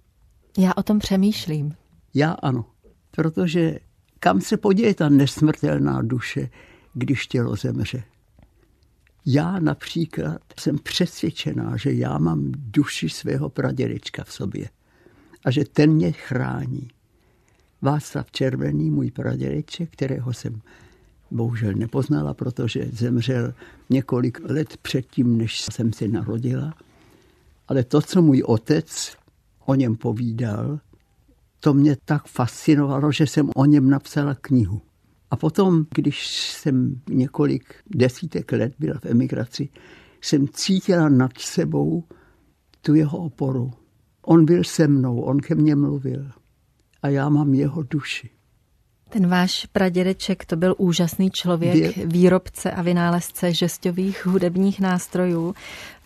Já 0.58 0.72
o 0.76 0.82
tom 0.82 0.98
přemýšlím. 0.98 1.74
Já 2.14 2.32
ano, 2.32 2.64
protože 3.10 3.78
kam 4.20 4.40
se 4.40 4.56
poděje 4.56 4.94
ta 4.94 5.08
nesmrtelná 5.08 6.02
duše, 6.02 6.50
když 6.94 7.26
tělo 7.26 7.56
zemře. 7.56 8.02
Já 9.26 9.58
například 9.58 10.40
jsem 10.60 10.78
přesvědčená, 10.78 11.76
že 11.76 11.92
já 11.92 12.18
mám 12.18 12.52
duši 12.52 13.08
svého 13.08 13.48
pradědečka 13.48 14.25
v 14.25 14.32
sobě 14.32 14.68
a 15.44 15.50
že 15.50 15.64
ten 15.64 15.92
mě 15.92 16.12
chrání. 16.12 16.88
Václav 17.82 18.30
Červený, 18.30 18.90
můj 18.90 19.10
pradědeček, 19.10 19.90
kterého 19.90 20.32
jsem 20.32 20.60
bohužel 21.30 21.72
nepoznala, 21.72 22.34
protože 22.34 22.88
zemřel 22.92 23.54
několik 23.90 24.40
let 24.50 24.76
předtím, 24.76 25.38
než 25.38 25.60
jsem 25.60 25.92
se 25.92 26.08
narodila. 26.08 26.75
Ale 27.68 27.84
to, 27.84 28.00
co 28.00 28.22
můj 28.22 28.42
otec 28.46 29.16
o 29.66 29.75
něm 29.75 29.96
povídal, 29.96 30.80
to 31.60 31.74
mě 31.74 31.96
tak 32.04 32.26
fascinovalo, 32.26 33.12
že 33.12 33.26
jsem 33.26 33.50
o 33.56 33.64
něm 33.64 33.90
napsala 33.90 34.34
knihu. 34.34 34.82
A 35.30 35.36
potom, 35.36 35.86
když 35.94 36.26
jsem 36.52 37.00
několik 37.10 37.74
desítek 37.86 38.52
let 38.52 38.72
byla 38.78 38.98
v 38.98 39.06
emigraci, 39.06 39.68
jsem 40.20 40.48
cítila 40.48 41.08
nad 41.08 41.38
sebou 41.38 42.04
tu 42.82 42.94
jeho 42.94 43.18
oporu. 43.18 43.70
On 44.22 44.44
byl 44.44 44.64
se 44.64 44.88
mnou, 44.88 45.20
on 45.20 45.38
ke 45.38 45.54
mně 45.54 45.76
mluvil 45.76 46.30
a 47.02 47.08
já 47.08 47.28
mám 47.28 47.54
jeho 47.54 47.82
duši. 47.82 48.30
Ten 49.08 49.26
váš 49.26 49.66
pradědeček 49.72 50.44
to 50.44 50.56
byl 50.56 50.74
úžasný 50.78 51.30
člověk, 51.30 51.96
výrobce 51.96 52.70
a 52.70 52.82
vynálezce 52.82 53.54
žestových 53.54 54.26
hudebních 54.26 54.80
nástrojů, 54.80 55.54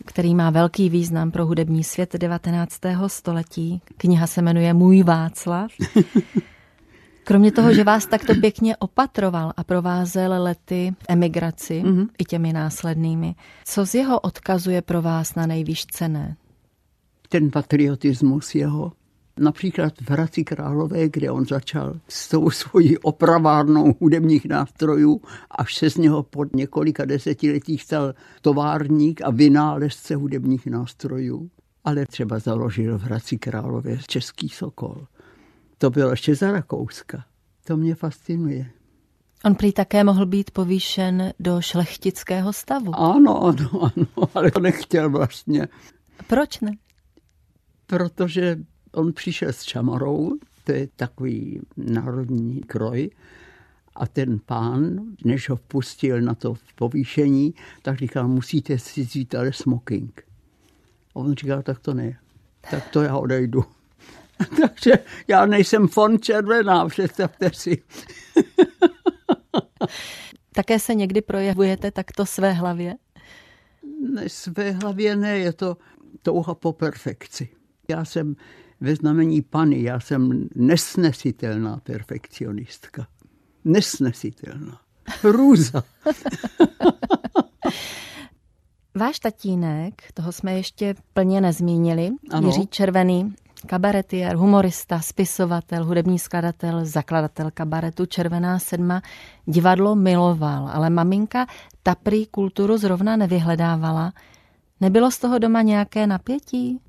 který 0.04 0.34
má 0.34 0.50
velký 0.50 0.90
význam 0.90 1.30
pro 1.30 1.46
hudební 1.46 1.84
svět 1.84 2.16
19. 2.16 2.80
století. 3.06 3.80
Kniha 3.96 4.26
se 4.26 4.42
jmenuje 4.42 4.74
Můj 4.74 5.02
Václav. 5.02 5.70
Kromě 7.24 7.52
toho, 7.52 7.74
že 7.74 7.84
vás 7.84 8.06
takto 8.06 8.34
pěkně 8.34 8.76
opatroval 8.76 9.52
a 9.56 9.64
provázel 9.64 10.42
lety 10.42 10.94
emigraci 11.08 11.82
mm-hmm. 11.84 12.08
i 12.18 12.24
těmi 12.24 12.52
následnými, 12.52 13.34
co 13.64 13.86
z 13.86 13.94
jeho 13.94 14.20
odkazuje 14.20 14.82
pro 14.82 15.02
vás 15.02 15.34
na 15.34 15.46
nejvýš 15.46 15.86
cené? 15.86 16.36
Ten 17.28 17.50
patriotismus 17.50 18.54
jeho, 18.54 18.92
Například 19.38 19.92
v 20.00 20.10
Hradci 20.10 20.44
Králové, 20.44 21.08
kde 21.08 21.30
on 21.30 21.46
začal 21.46 22.00
s 22.08 22.28
tou 22.28 22.50
svojí 22.50 22.98
opravárnou 22.98 23.94
hudebních 24.00 24.46
nástrojů, 24.46 25.20
až 25.50 25.74
se 25.74 25.90
z 25.90 25.96
něho 25.96 26.22
pod 26.22 26.56
několika 26.56 27.04
desetiletích 27.04 27.82
stal 27.82 28.14
továrník 28.40 29.22
a 29.22 29.30
vynálezce 29.30 30.14
hudebních 30.14 30.66
nástrojů. 30.66 31.50
Ale 31.84 32.06
třeba 32.06 32.38
založil 32.38 32.98
v 32.98 33.02
Hradci 33.02 33.38
Králové 33.38 33.98
Český 34.06 34.48
Sokol. 34.48 35.06
To 35.78 35.90
bylo 35.90 36.10
ještě 36.10 36.34
za 36.34 36.52
Rakouska. 36.52 37.24
To 37.64 37.76
mě 37.76 37.94
fascinuje. 37.94 38.70
On 39.44 39.54
prý 39.54 39.72
také 39.72 40.04
mohl 40.04 40.26
být 40.26 40.50
povýšen 40.50 41.32
do 41.40 41.60
šlechtického 41.60 42.52
stavu. 42.52 42.94
Ano, 42.94 43.42
ano, 43.42 43.70
ano, 43.82 44.28
ale 44.34 44.50
to 44.50 44.60
nechtěl 44.60 45.10
vlastně. 45.10 45.68
Proč 46.26 46.60
ne? 46.60 46.72
Protože 47.86 48.56
on 48.92 49.12
přišel 49.12 49.48
s 49.48 49.62
čamorou, 49.62 50.32
to 50.64 50.72
je 50.72 50.88
takový 50.96 51.60
národní 51.76 52.60
kroj, 52.60 53.10
a 53.94 54.06
ten 54.06 54.38
pán, 54.38 55.00
než 55.24 55.48
ho 55.48 55.56
vpustil 55.56 56.20
na 56.20 56.34
to 56.34 56.54
povýšení, 56.74 57.54
tak 57.82 57.98
říkal, 57.98 58.28
musíte 58.28 58.78
si 58.78 59.02
vzít 59.02 59.34
ale 59.34 59.52
smoking. 59.52 60.24
A 61.14 61.16
on 61.16 61.34
říkal, 61.34 61.62
tak 61.62 61.78
to 61.78 61.94
ne, 61.94 62.18
tak 62.70 62.88
to 62.88 63.02
já 63.02 63.16
odejdu. 63.16 63.64
Takže 64.60 64.92
já 65.28 65.46
nejsem 65.46 65.88
fond 65.88 66.24
červená, 66.24 66.86
představte 66.86 67.50
si. 67.52 67.82
Také 70.54 70.78
se 70.78 70.94
někdy 70.94 71.22
projevujete 71.22 71.90
takto 71.90 72.26
své 72.26 72.52
hlavě? 72.52 72.94
Ne, 74.14 74.28
své 74.28 74.70
hlavě 74.70 75.16
ne, 75.16 75.38
je 75.38 75.52
to 75.52 75.76
touha 76.22 76.54
po 76.54 76.72
perfekci. 76.72 77.48
Já 77.88 78.04
jsem 78.04 78.36
ve 78.82 78.96
znamení 78.96 79.42
Pany, 79.42 79.82
já 79.82 80.00
jsem 80.00 80.48
nesnesitelná 80.54 81.80
perfekcionistka. 81.82 83.06
Nesnesitelná. 83.64 84.80
Hrůza. 85.22 85.82
Váš 88.94 89.18
tatínek, 89.18 89.94
toho 90.14 90.32
jsme 90.32 90.54
ještě 90.54 90.94
plně 91.12 91.40
nezmínili, 91.40 92.10
Ano. 92.30 92.48
Jiří 92.48 92.66
Červený, 92.66 93.34
kabaretier, 93.66 94.36
humorista, 94.36 95.00
spisovatel, 95.00 95.84
hudební 95.84 96.18
skladatel, 96.18 96.84
zakladatel 96.84 97.50
kabaretu 97.54 98.06
Červená 98.06 98.58
sedma, 98.58 99.02
divadlo 99.46 99.94
miloval, 99.94 100.70
ale 100.72 100.90
maminka 100.90 101.46
ta 101.82 101.94
prý 101.94 102.26
kulturu 102.26 102.78
zrovna 102.78 103.16
nevyhledávala. 103.16 104.12
Nebylo 104.80 105.10
z 105.10 105.18
toho 105.18 105.38
doma 105.38 105.62
nějaké 105.62 106.06
napětí? 106.06 106.80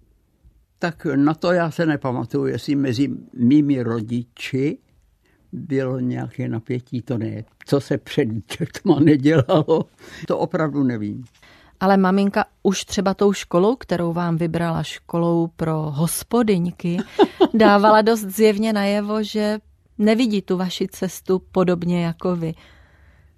Tak 0.83 1.07
na 1.15 1.33
to 1.33 1.51
já 1.51 1.71
se 1.71 1.85
nepamatuju, 1.85 2.45
jestli 2.45 2.75
mezi 2.75 3.09
mými 3.33 3.83
rodiči 3.83 4.77
bylo 5.51 5.99
nějaké 5.99 6.47
napětí, 6.47 7.01
to 7.01 7.17
ne. 7.17 7.43
Co 7.65 7.81
se 7.81 7.97
před 7.97 8.25
dětma 8.25 8.99
nedělalo, 8.99 9.85
to 10.27 10.37
opravdu 10.37 10.83
nevím. 10.83 11.23
Ale 11.79 11.97
maminka 11.97 12.45
už 12.63 12.85
třeba 12.85 13.13
tou 13.13 13.33
školou, 13.33 13.75
kterou 13.75 14.13
vám 14.13 14.37
vybrala 14.37 14.83
školou 14.83 15.47
pro 15.47 15.73
hospodyňky, 15.73 16.97
dávala 17.53 18.01
dost 18.01 18.21
zjevně 18.21 18.73
najevo, 18.73 19.23
že 19.23 19.59
nevidí 19.97 20.41
tu 20.41 20.57
vaši 20.57 20.87
cestu 20.87 21.41
podobně 21.51 22.05
jako 22.05 22.35
vy. 22.35 22.53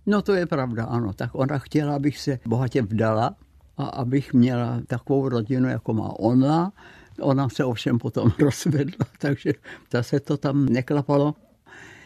No 0.05 0.21
to 0.21 0.33
je 0.33 0.45
pravda, 0.45 0.85
ano. 0.85 1.13
Tak 1.13 1.29
ona 1.33 1.57
chtěla, 1.57 1.95
abych 1.95 2.17
se 2.17 2.39
bohatě 2.45 2.81
vdala 2.81 3.35
a 3.77 3.83
abych 3.83 4.33
měla 4.33 4.81
takovou 4.87 5.29
rodinu, 5.29 5.69
jako 5.69 5.93
má 5.93 6.19
ona. 6.19 6.71
Ona 7.21 7.49
se 7.49 7.65
ovšem 7.65 7.99
potom 7.99 8.31
rozvedla, 8.39 9.05
takže 9.19 9.53
zase 9.91 10.19
to 10.19 10.37
tam 10.37 10.65
neklapalo. 10.65 11.35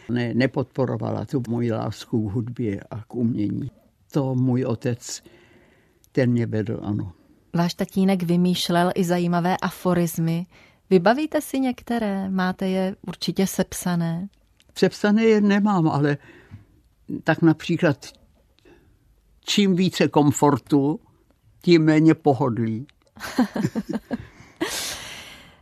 Ne, 0.08 0.34
nepodporovala 0.34 1.24
tu 1.24 1.42
moji 1.48 1.72
lásku 1.72 2.28
k 2.28 2.32
hudbě 2.32 2.80
a 2.90 3.02
k 3.02 3.14
umění. 3.14 3.70
To 4.12 4.34
můj 4.34 4.64
otec, 4.64 5.22
ten 6.12 6.30
mě 6.30 6.46
vedl, 6.46 6.80
ano. 6.82 7.12
Váš 7.54 7.74
tatínek 7.74 8.22
vymýšlel 8.22 8.92
i 8.94 9.04
zajímavé 9.04 9.56
aforizmy. 9.56 10.46
Vybavíte 10.90 11.40
si 11.40 11.60
některé? 11.60 12.30
Máte 12.30 12.68
je 12.68 12.96
určitě 13.06 13.46
sepsané? 13.46 14.28
Přepsané 14.72 15.24
je 15.24 15.40
nemám, 15.40 15.88
ale 15.88 16.18
tak 17.24 17.42
například 17.42 18.06
čím 19.44 19.76
více 19.76 20.08
komfortu, 20.08 21.00
tím 21.62 21.84
méně 21.84 22.14
pohodlí. 22.14 22.86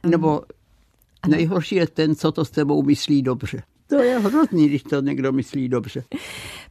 Nebo 0.09 0.43
nejhorší 1.29 1.75
je 1.75 1.87
ten, 1.87 2.15
co 2.15 2.33
to 2.33 2.45
s 2.45 2.51
tebou 2.51 2.83
myslí 2.83 3.23
dobře. 3.23 3.63
To 3.87 4.03
je 4.03 4.19
hrozný, 4.19 4.69
když 4.69 4.83
to 4.83 5.01
někdo 5.01 5.33
myslí 5.33 5.69
dobře. 5.69 6.05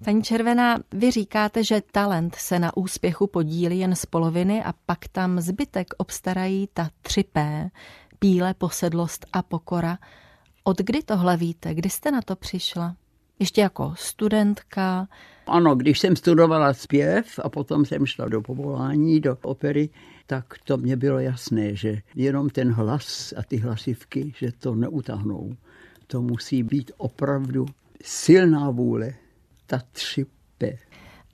Paní 0.06 0.24
Červená, 0.24 0.78
vy 0.94 1.12
říkáte, 1.12 1.64
že 1.64 1.82
talent 1.92 2.36
se 2.36 2.60
na 2.60 2.78
úspěchu 2.78 3.28
podílí 3.28 3.80
jen 3.80 3.96
z 3.96 4.06
poloviny 4.06 4.64
a 4.64 4.74
pak 4.86 5.08
tam 5.12 5.40
zbytek 5.40 5.88
obstarají 5.98 6.70
ta 6.74 6.90
3P, 7.04 7.70
píle, 8.20 8.54
posedlost 8.54 9.26
a 9.34 9.42
pokora. 9.42 9.98
Od 10.64 10.78
kdy 10.78 11.04
tohle 11.04 11.38
víte? 11.38 11.74
Kdy 11.74 11.90
jste 11.90 12.12
na 12.12 12.22
to 12.22 12.36
přišla? 12.36 12.96
Ještě 13.40 13.62
jako 13.62 13.94
studentka? 13.98 15.08
Ano, 15.48 15.76
když 15.76 16.00
jsem 16.00 16.16
studovala 16.16 16.74
zpěv 16.74 17.40
a 17.44 17.50
potom 17.50 17.86
jsem 17.86 18.06
šla 18.06 18.28
do 18.28 18.42
povolání, 18.42 19.20
do 19.20 19.38
opery, 19.42 19.90
tak 20.28 20.46
to 20.64 20.78
mě 20.78 20.96
bylo 20.96 21.20
jasné, 21.20 21.76
že 21.76 22.02
jenom 22.16 22.50
ten 22.50 22.72
hlas 22.72 23.34
a 23.38 23.44
ty 23.44 23.58
hlasivky, 23.58 24.34
že 24.38 24.52
to 24.60 24.76
neutáhnou. 24.76 25.56
To 26.08 26.22
musí 26.22 26.64
být 26.64 26.92
opravdu 26.98 27.66
silná 28.04 28.70
vůle, 28.70 29.14
ta 29.66 29.82
3P. 29.96 30.78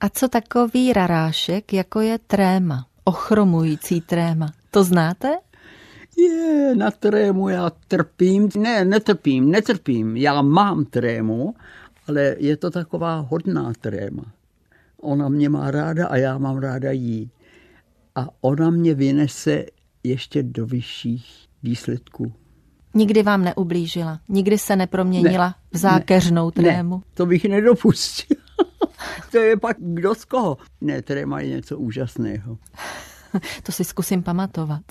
A 0.00 0.08
co 0.08 0.28
takový 0.28 0.92
rarášek, 0.92 1.72
jako 1.72 2.00
je 2.00 2.18
tréma, 2.18 2.86
ochromující 3.04 4.00
tréma? 4.00 4.52
To 4.70 4.84
znáte? 4.84 5.36
Je, 6.16 6.74
na 6.76 6.90
trému 6.90 7.48
já 7.48 7.70
trpím. 7.88 8.48
Ne, 8.58 8.84
netrpím, 8.84 9.50
netrpím. 9.50 10.16
Já 10.16 10.42
mám 10.42 10.84
trému, 10.84 11.54
ale 12.08 12.36
je 12.38 12.56
to 12.56 12.70
taková 12.70 13.18
hodná 13.18 13.72
tréma. 13.80 14.24
Ona 15.00 15.28
mě 15.28 15.48
má 15.48 15.70
ráda 15.70 16.06
a 16.06 16.16
já 16.16 16.38
mám 16.38 16.58
ráda 16.58 16.90
jí. 16.90 17.30
A 18.14 18.28
ona 18.40 18.70
mě 18.70 18.94
vynese 18.94 19.64
ještě 20.04 20.42
do 20.42 20.66
vyšších 20.66 21.48
výsledků. 21.62 22.32
Nikdy 22.94 23.22
vám 23.22 23.44
neublížila, 23.44 24.20
nikdy 24.28 24.58
se 24.58 24.76
neproměnila 24.76 25.46
Ne, 25.46 25.54
v 25.72 25.76
zákeřnou 25.76 26.46
ne, 26.46 26.52
trému. 26.62 26.96
Ne, 26.96 27.02
to 27.14 27.26
bych 27.26 27.44
nedopustil. 27.44 28.36
to 29.30 29.38
je 29.38 29.56
pak 29.56 29.76
kdo 29.80 30.14
z 30.14 30.24
koho. 30.24 30.58
Ne, 30.80 31.02
tréma 31.02 31.40
je 31.40 31.48
něco 31.48 31.78
úžasného. 31.78 32.58
To 33.62 33.72
si 33.72 33.84
zkusím 33.84 34.22
pamatovat. 34.22 34.82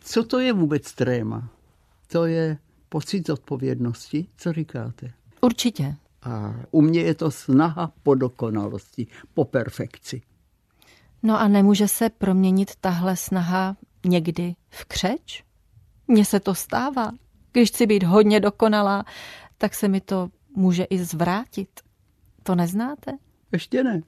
Co 0.00 0.24
to 0.24 0.38
je 0.38 0.52
vůbec 0.52 0.92
tréma? 0.92 1.48
To 2.12 2.26
je 2.26 2.58
pocit 2.88 3.30
odpovědnosti, 3.30 4.26
co 4.36 4.52
říkáte? 4.52 5.12
Určitě. 5.40 5.94
A 6.22 6.54
u 6.70 6.80
mě 6.82 7.00
je 7.00 7.14
to 7.14 7.30
snaha 7.30 7.92
po 8.02 8.14
dokonalosti, 8.14 9.06
po 9.34 9.44
perfekci. 9.44 10.22
No 11.26 11.40
a 11.40 11.48
nemůže 11.48 11.88
se 11.88 12.10
proměnit 12.10 12.76
tahle 12.80 13.16
snaha 13.16 13.76
někdy 14.04 14.54
v 14.70 14.84
křeč? 14.84 15.44
Mně 16.08 16.24
se 16.24 16.40
to 16.40 16.54
stává. 16.54 17.12
Když 17.52 17.68
chci 17.70 17.86
být 17.86 18.02
hodně 18.02 18.40
dokonalá, 18.40 19.04
tak 19.58 19.74
se 19.74 19.88
mi 19.88 20.00
to 20.00 20.28
může 20.56 20.84
i 20.84 20.98
zvrátit. 20.98 21.68
To 22.42 22.54
neznáte? 22.54 23.12
Ještě 23.52 23.84
ne. 23.84 24.00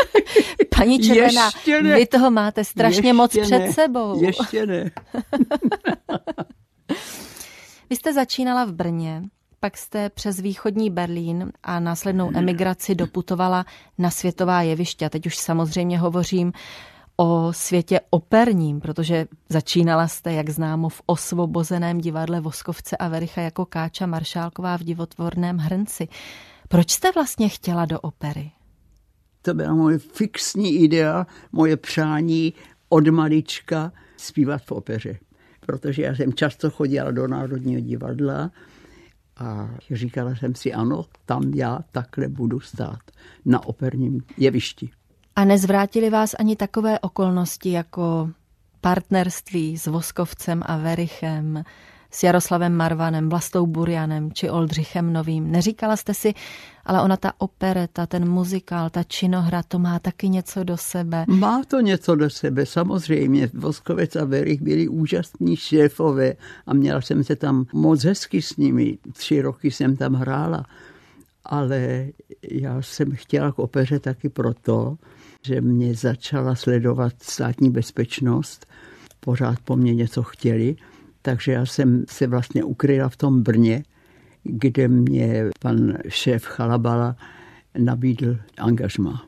Paní 0.76 0.98
Červená, 1.00 1.44
Ještě 1.46 1.82
ne. 1.82 1.94
vy 1.94 2.06
toho 2.06 2.30
máte 2.30 2.64
strašně 2.64 2.98
Ještě 2.98 3.12
moc 3.12 3.34
ne. 3.34 3.42
před 3.42 3.72
sebou. 3.72 4.22
Ještě 4.24 4.66
ne. 4.66 4.90
Vy 7.90 7.96
jste 7.96 8.12
začínala 8.12 8.64
v 8.64 8.72
Brně, 8.72 9.22
pak 9.62 9.76
jste 9.76 10.10
přes 10.10 10.40
východní 10.40 10.90
Berlín 10.90 11.52
a 11.62 11.80
následnou 11.80 12.30
emigraci 12.34 12.94
doputovala 12.94 13.64
na 13.98 14.10
světová 14.10 14.62
jeviště. 14.62 15.10
Teď 15.10 15.26
už 15.26 15.36
samozřejmě 15.36 15.98
hovořím 15.98 16.52
o 17.16 17.52
světě 17.52 18.00
operním, 18.10 18.80
protože 18.80 19.26
začínala 19.48 20.08
jste, 20.08 20.32
jak 20.32 20.50
známo, 20.50 20.88
v 20.88 21.02
osvobozeném 21.06 21.98
divadle 21.98 22.40
Voskovce 22.40 22.96
a 22.96 23.08
Vericha 23.08 23.40
jako 23.40 23.64
Káča 23.66 24.06
Maršálková 24.06 24.76
v 24.76 24.82
divotvorném 24.82 25.58
hrnci. 25.58 26.08
Proč 26.68 26.90
jste 26.90 27.12
vlastně 27.12 27.48
chtěla 27.48 27.84
do 27.84 28.00
opery? 28.00 28.50
To 29.42 29.54
byla 29.54 29.74
moje 29.74 29.98
fixní 29.98 30.74
idea, 30.74 31.26
moje 31.52 31.76
přání 31.76 32.54
od 32.88 33.08
malička 33.08 33.92
zpívat 34.16 34.62
v 34.62 34.72
opeře. 34.72 35.18
Protože 35.66 36.02
já 36.02 36.14
jsem 36.14 36.32
často 36.32 36.70
chodila 36.70 37.10
do 37.10 37.28
Národního 37.28 37.80
divadla 37.80 38.50
a 39.42 39.68
říkala 39.90 40.30
jsem 40.30 40.54
si, 40.54 40.72
ano, 40.72 41.04
tam 41.26 41.42
já 41.54 41.78
takhle 41.92 42.28
budu 42.28 42.60
stát 42.60 43.00
na 43.44 43.66
operním 43.66 44.20
jevišti. 44.36 44.90
A 45.36 45.44
nezvrátili 45.44 46.10
vás 46.10 46.34
ani 46.38 46.56
takové 46.56 46.98
okolnosti 46.98 47.70
jako 47.72 48.30
partnerství 48.80 49.78
s 49.78 49.86
Voskovcem 49.86 50.62
a 50.66 50.76
Verichem, 50.76 51.64
s 52.14 52.22
Jaroslavem 52.22 52.76
Marvanem, 52.76 53.28
Vlastou 53.28 53.66
Burjanem 53.66 54.32
či 54.32 54.50
Oldřichem 54.50 55.12
Novým. 55.12 55.50
Neříkala 55.50 55.96
jste 55.96 56.14
si, 56.14 56.34
ale 56.84 57.02
ona 57.02 57.16
ta 57.16 57.32
opereta, 57.38 58.06
ten 58.06 58.28
muzikál, 58.28 58.90
ta 58.90 59.02
činohra, 59.02 59.62
to 59.62 59.78
má 59.78 59.98
taky 59.98 60.28
něco 60.28 60.64
do 60.64 60.76
sebe. 60.76 61.24
Má 61.28 61.62
to 61.68 61.80
něco 61.80 62.14
do 62.14 62.30
sebe, 62.30 62.66
samozřejmě. 62.66 63.50
Voskovec 63.54 64.16
a 64.16 64.24
Verich 64.24 64.62
byli 64.62 64.88
úžasní 64.88 65.56
šéfové 65.56 66.34
a 66.66 66.74
měla 66.74 67.00
jsem 67.00 67.24
se 67.24 67.36
tam 67.36 67.66
moc 67.72 68.04
hezky 68.04 68.42
s 68.42 68.56
nimi. 68.56 68.98
Tři 69.12 69.40
roky 69.40 69.70
jsem 69.70 69.96
tam 69.96 70.14
hrála. 70.14 70.64
Ale 71.44 72.06
já 72.50 72.82
jsem 72.82 73.12
chtěla 73.12 73.52
k 73.52 73.58
opeře 73.58 73.98
taky 73.98 74.28
proto, 74.28 74.96
že 75.42 75.60
mě 75.60 75.94
začala 75.94 76.54
sledovat 76.54 77.12
státní 77.22 77.70
bezpečnost. 77.70 78.66
Pořád 79.20 79.58
po 79.64 79.76
mně 79.76 79.94
něco 79.94 80.22
chtěli. 80.22 80.76
Takže 81.22 81.52
já 81.52 81.66
jsem 81.66 82.04
se 82.08 82.26
vlastně 82.26 82.64
ukryla 82.64 83.08
v 83.08 83.16
tom 83.16 83.42
Brně, 83.42 83.84
kde 84.42 84.88
mě 84.88 85.44
pan 85.60 85.94
šéf 86.08 86.44
Chalabala 86.44 87.16
nabídl 87.78 88.36
angažma. 88.58 89.24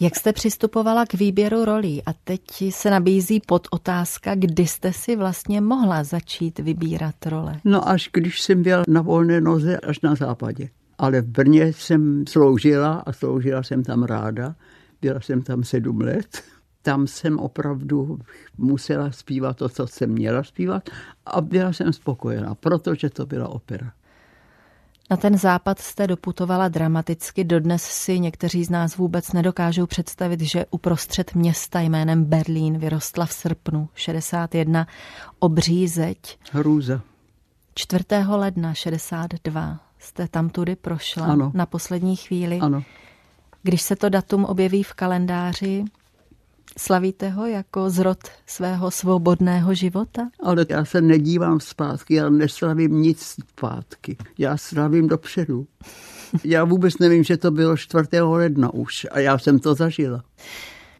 Jak 0.00 0.16
jste 0.16 0.32
přistupovala 0.32 1.06
k 1.06 1.14
výběru 1.14 1.64
rolí? 1.64 2.02
A 2.06 2.12
teď 2.24 2.40
se 2.70 2.90
nabízí 2.90 3.40
pod 3.46 3.68
otázka, 3.70 4.34
kdy 4.34 4.66
jste 4.66 4.92
si 4.92 5.16
vlastně 5.16 5.60
mohla 5.60 6.04
začít 6.04 6.58
vybírat 6.58 7.14
role. 7.26 7.60
No 7.64 7.88
až 7.88 8.10
když 8.12 8.40
jsem 8.40 8.62
byla 8.62 8.82
na 8.88 9.02
volné 9.02 9.40
noze 9.40 9.78
až 9.78 10.00
na 10.00 10.14
západě. 10.14 10.68
Ale 10.98 11.20
v 11.20 11.26
Brně 11.26 11.72
jsem 11.72 12.24
sloužila 12.28 12.92
a 13.06 13.12
sloužila 13.12 13.62
jsem 13.62 13.82
tam 13.82 14.02
ráda. 14.02 14.54
Byla 15.02 15.20
jsem 15.20 15.42
tam 15.42 15.64
sedm 15.64 16.00
let. 16.00 16.42
Tam 16.82 17.06
jsem 17.06 17.38
opravdu 17.38 18.18
musela 18.58 19.12
zpívat 19.12 19.56
to, 19.56 19.68
co 19.68 19.86
jsem 19.86 20.10
měla 20.10 20.42
zpívat 20.44 20.90
a 21.26 21.40
byla 21.40 21.72
jsem 21.72 21.92
spokojená, 21.92 22.54
protože 22.54 23.10
to 23.10 23.26
byla 23.26 23.48
opera. 23.48 23.92
Na 25.10 25.16
ten 25.16 25.38
západ 25.38 25.78
jste 25.78 26.06
doputovala 26.06 26.68
dramaticky, 26.68 27.44
dodnes 27.44 27.82
si 27.82 28.20
někteří 28.20 28.64
z 28.64 28.70
nás 28.70 28.96
vůbec 28.96 29.32
nedokážou 29.32 29.86
představit, 29.86 30.40
že 30.40 30.66
uprostřed 30.70 31.34
města 31.34 31.80
jménem 31.80 32.24
Berlín 32.24 32.78
vyrostla 32.78 33.26
v 33.26 33.32
srpnu 33.32 33.88
61 33.94 34.86
obří 35.38 35.88
zeď. 35.88 36.38
Hrůza. 36.52 37.00
4. 37.74 38.04
ledna 38.28 38.74
62 38.74 39.80
jste 39.98 40.28
tam 40.28 40.50
tudy 40.50 40.76
prošla 40.76 41.26
ano. 41.26 41.52
na 41.54 41.66
poslední 41.66 42.16
chvíli. 42.16 42.58
Ano. 42.58 42.82
Když 43.62 43.82
se 43.82 43.96
to 43.96 44.08
datum 44.08 44.44
objeví 44.44 44.82
v 44.82 44.94
kalendáři, 44.94 45.84
slavíte 46.78 47.28
ho 47.28 47.46
jako 47.46 47.90
zrod 47.90 48.18
svého 48.46 48.90
svobodného 48.90 49.74
života? 49.74 50.28
Ale 50.42 50.66
já 50.68 50.84
se 50.84 51.00
nedívám 51.00 51.60
zpátky, 51.60 52.14
já 52.14 52.28
neslavím 52.28 53.02
nic 53.02 53.20
zpátky. 53.20 54.16
Já 54.38 54.56
slavím 54.56 55.08
dopředu. 55.08 55.66
Já 56.44 56.64
vůbec 56.64 56.98
nevím, 56.98 57.24
že 57.24 57.36
to 57.36 57.50
bylo 57.50 57.76
4. 57.76 58.04
ledna 58.20 58.74
už 58.74 59.06
a 59.10 59.18
já 59.18 59.38
jsem 59.38 59.58
to 59.58 59.74
zažila. 59.74 60.22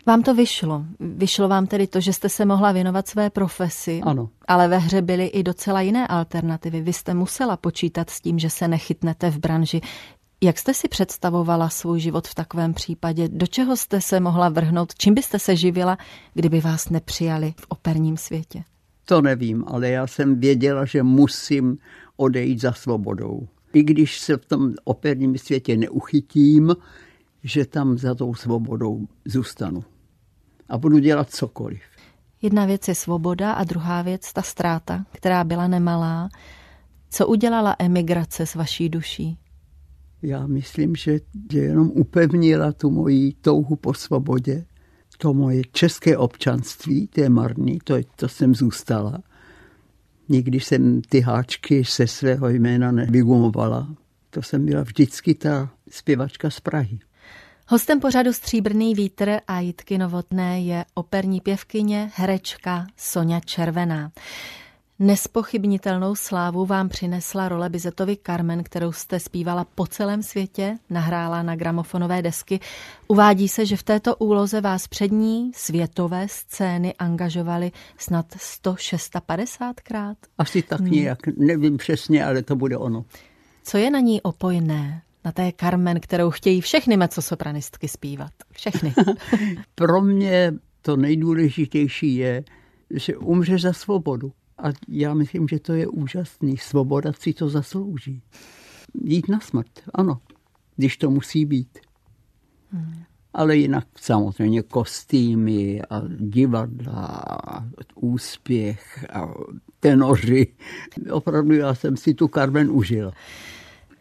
Vám 0.07 0.23
to 0.23 0.35
vyšlo. 0.35 0.85
Vyšlo 1.01 1.49
vám 1.49 1.67
tedy 1.67 1.87
to, 1.87 2.01
že 2.01 2.13
jste 2.13 2.29
se 2.29 2.45
mohla 2.45 2.73
věnovat 2.73 3.09
své 3.09 3.31
profesi. 3.31 4.01
Ano. 4.05 4.29
Ale 4.49 4.69
ve 4.69 4.79
hře 4.79 5.03
byly 5.03 5.27
i 5.27 5.43
docela 5.43 5.81
jiné 5.81 6.07
alternativy. 6.07 6.81
Vy 6.81 6.93
jste 6.93 7.15
musela 7.15 7.57
počítat 7.57 8.11
s 8.11 8.21
tím, 8.21 8.39
že 8.39 8.51
se 8.51 8.69
nechytnete 8.69 9.31
v 9.31 9.39
branži. 9.39 9.81
Jak 10.43 10.59
jste 10.59 10.75
si 10.75 10.89
představovala 10.89 11.69
svůj 11.69 12.01
život 12.01 12.29
v 12.29 12.35
takovém 12.35 12.75
případě? 12.75 13.29
Do 13.29 13.47
čeho 13.47 13.77
jste 13.77 14.01
se 14.01 14.21
mohla 14.21 14.49
vrhnout? 14.49 14.95
Čím 14.95 15.15
byste 15.15 15.39
se 15.39 15.57
živila, 15.57 15.99
kdyby 16.35 16.61
vás 16.61 16.91
nepřijali 16.91 17.55
v 17.57 17.67
operním 17.69 18.17
světě? 18.17 18.63
To 19.05 19.23
nevím, 19.23 19.65
ale 19.67 19.89
já 19.89 20.07
jsem 20.07 20.41
věděla, 20.41 20.85
že 20.85 21.03
musím 21.03 21.79
odejít 22.17 22.61
za 22.61 22.73
svobodou. 22.73 23.49
I 23.73 23.83
když 23.83 24.19
se 24.19 24.37
v 24.37 24.47
tom 24.47 24.75
operním 24.85 25.39
světě 25.39 25.77
neuchytím, 25.77 26.77
že 27.45 27.67
tam 27.67 27.99
za 27.99 28.15
tou 28.15 28.35
svobodou 28.35 29.07
zůstanu. 29.25 29.85
A 30.69 30.79
budu 30.79 30.99
dělat 30.99 31.31
cokoliv. 31.31 31.83
Jedna 32.43 32.67
věc 32.67 32.89
je 32.89 32.95
svoboda 32.95 33.53
a 33.53 33.65
druhá 33.65 34.03
věc 34.03 34.33
ta 34.33 34.43
ztráta, 34.43 35.05
která 35.13 35.45
byla 35.45 35.69
nemalá. 35.69 36.29
Co 37.11 37.27
udělala 37.27 37.77
emigrace 37.79 38.47
s 38.47 38.55
vaší 38.55 38.89
duší? 38.89 39.39
Já 40.23 40.47
myslím, 40.47 40.97
že, 40.97 41.21
že 41.53 41.59
jenom 41.59 41.91
upevnila 41.95 42.73
tu 42.73 42.91
moji 42.91 43.33
touhu 43.33 43.77
po 43.77 43.95
svobodě. 43.95 44.65
To 45.19 45.35
moje 45.35 45.63
české 45.73 46.17
občanství, 46.17 47.07
to 47.07 47.21
je 47.21 47.29
marný, 47.29 47.79
to, 47.85 47.95
to 48.17 48.29
jsem 48.29 48.55
zůstala. 48.55 49.23
Nikdy 50.29 50.61
jsem 50.61 51.03
ty 51.03 51.21
háčky 51.21 51.85
se 51.85 52.07
svého 52.07 52.49
jména 52.49 52.93
nevygumovala. 52.93 53.89
To 54.31 54.43
jsem 54.43 54.67
byla 54.67 54.83
vždycky 54.83 55.35
ta 55.35 55.71
zpěvačka 55.91 56.51
z 56.51 56.61
Prahy. 56.61 56.99
Hostem 57.69 58.01
pořadu 58.01 58.33
Stříbrný 58.33 58.95
vítr 58.95 59.39
a 59.49 59.61
Jitky 59.61 59.99
Novotné 59.99 60.61
je 60.61 60.85
operní 60.95 61.41
pěvkyně, 61.41 62.11
herečka 62.15 62.87
Sonja 62.97 63.41
Červená. 63.41 64.13
Nespochybnitelnou 65.03 66.15
slávu 66.15 66.67
vám 66.67 66.89
přinesla 66.89 67.49
role 67.49 67.69
Bizetovi 67.69 68.17
Carmen, 68.27 68.65
kterou 68.65 68.93
jste 68.93 69.21
zpívala 69.21 69.65
po 69.65 69.87
celém 69.87 70.23
světě, 70.23 70.79
nahrála 70.91 71.43
na 71.43 71.57
gramofonové 71.57 72.23
desky. 72.23 72.61
Uvádí 73.09 73.49
se, 73.49 73.67
že 73.67 73.77
v 73.77 73.83
této 73.83 74.17
úloze 74.17 74.61
vás 74.61 74.89
přední 74.89 75.51
světové 75.55 76.27
scény 76.29 76.95
angažovali 76.95 77.73
snad 77.99 78.27
156krát. 78.37 80.15
Asi 80.39 80.63
tak 80.63 80.81
nějak, 80.81 81.19
nevím 81.37 81.77
přesně, 81.77 82.25
ale 82.25 82.43
to 82.43 82.57
bude 82.57 82.77
ono. 82.77 83.05
Co 83.63 83.79
je 83.79 83.91
na 83.91 84.01
ní 84.01 84.23
opojné? 84.23 85.03
Na 85.25 85.33
té 85.33 85.53
Carmen, 85.61 86.01
kterou 86.01 86.31
chtějí 86.31 86.61
všechny 86.61 86.97
mezosopranistky 86.97 87.89
zpívat. 87.89 88.33
Všechny. 88.53 88.95
Pro 89.75 90.01
mě 90.03 90.53
to 90.83 90.97
nejdůležitější 90.97 92.17
je, 92.17 92.45
že 92.91 93.17
umře 93.17 93.59
za 93.59 93.73
svobodu. 93.73 94.33
A 94.63 94.73
já 94.89 95.15
myslím, 95.15 95.49
že 95.49 95.59
to 95.59 95.73
je 95.73 95.87
úžasný. 95.87 96.57
Svoboda 96.57 97.13
si 97.13 97.33
to 97.33 97.49
zaslouží. 97.49 98.23
Jít 99.05 99.29
na 99.29 99.41
smrt, 99.41 99.71
ano, 99.95 100.21
když 100.77 100.97
to 100.97 101.11
musí 101.11 101.45
být. 101.45 101.79
Hmm. 102.71 103.03
Ale 103.35 103.57
jinak 103.57 103.87
samozřejmě 104.01 104.63
kostýmy 104.63 105.83
a 105.83 106.03
divadla 106.17 107.07
a 107.49 107.65
úspěch 107.95 109.07
a 109.13 109.35
tenoři. 109.81 110.47
Opravdu 111.11 111.55
já 111.55 111.75
jsem 111.75 111.97
si 111.97 112.15
tu 112.15 112.29
Carmen 112.29 112.71
užil. 112.71 113.13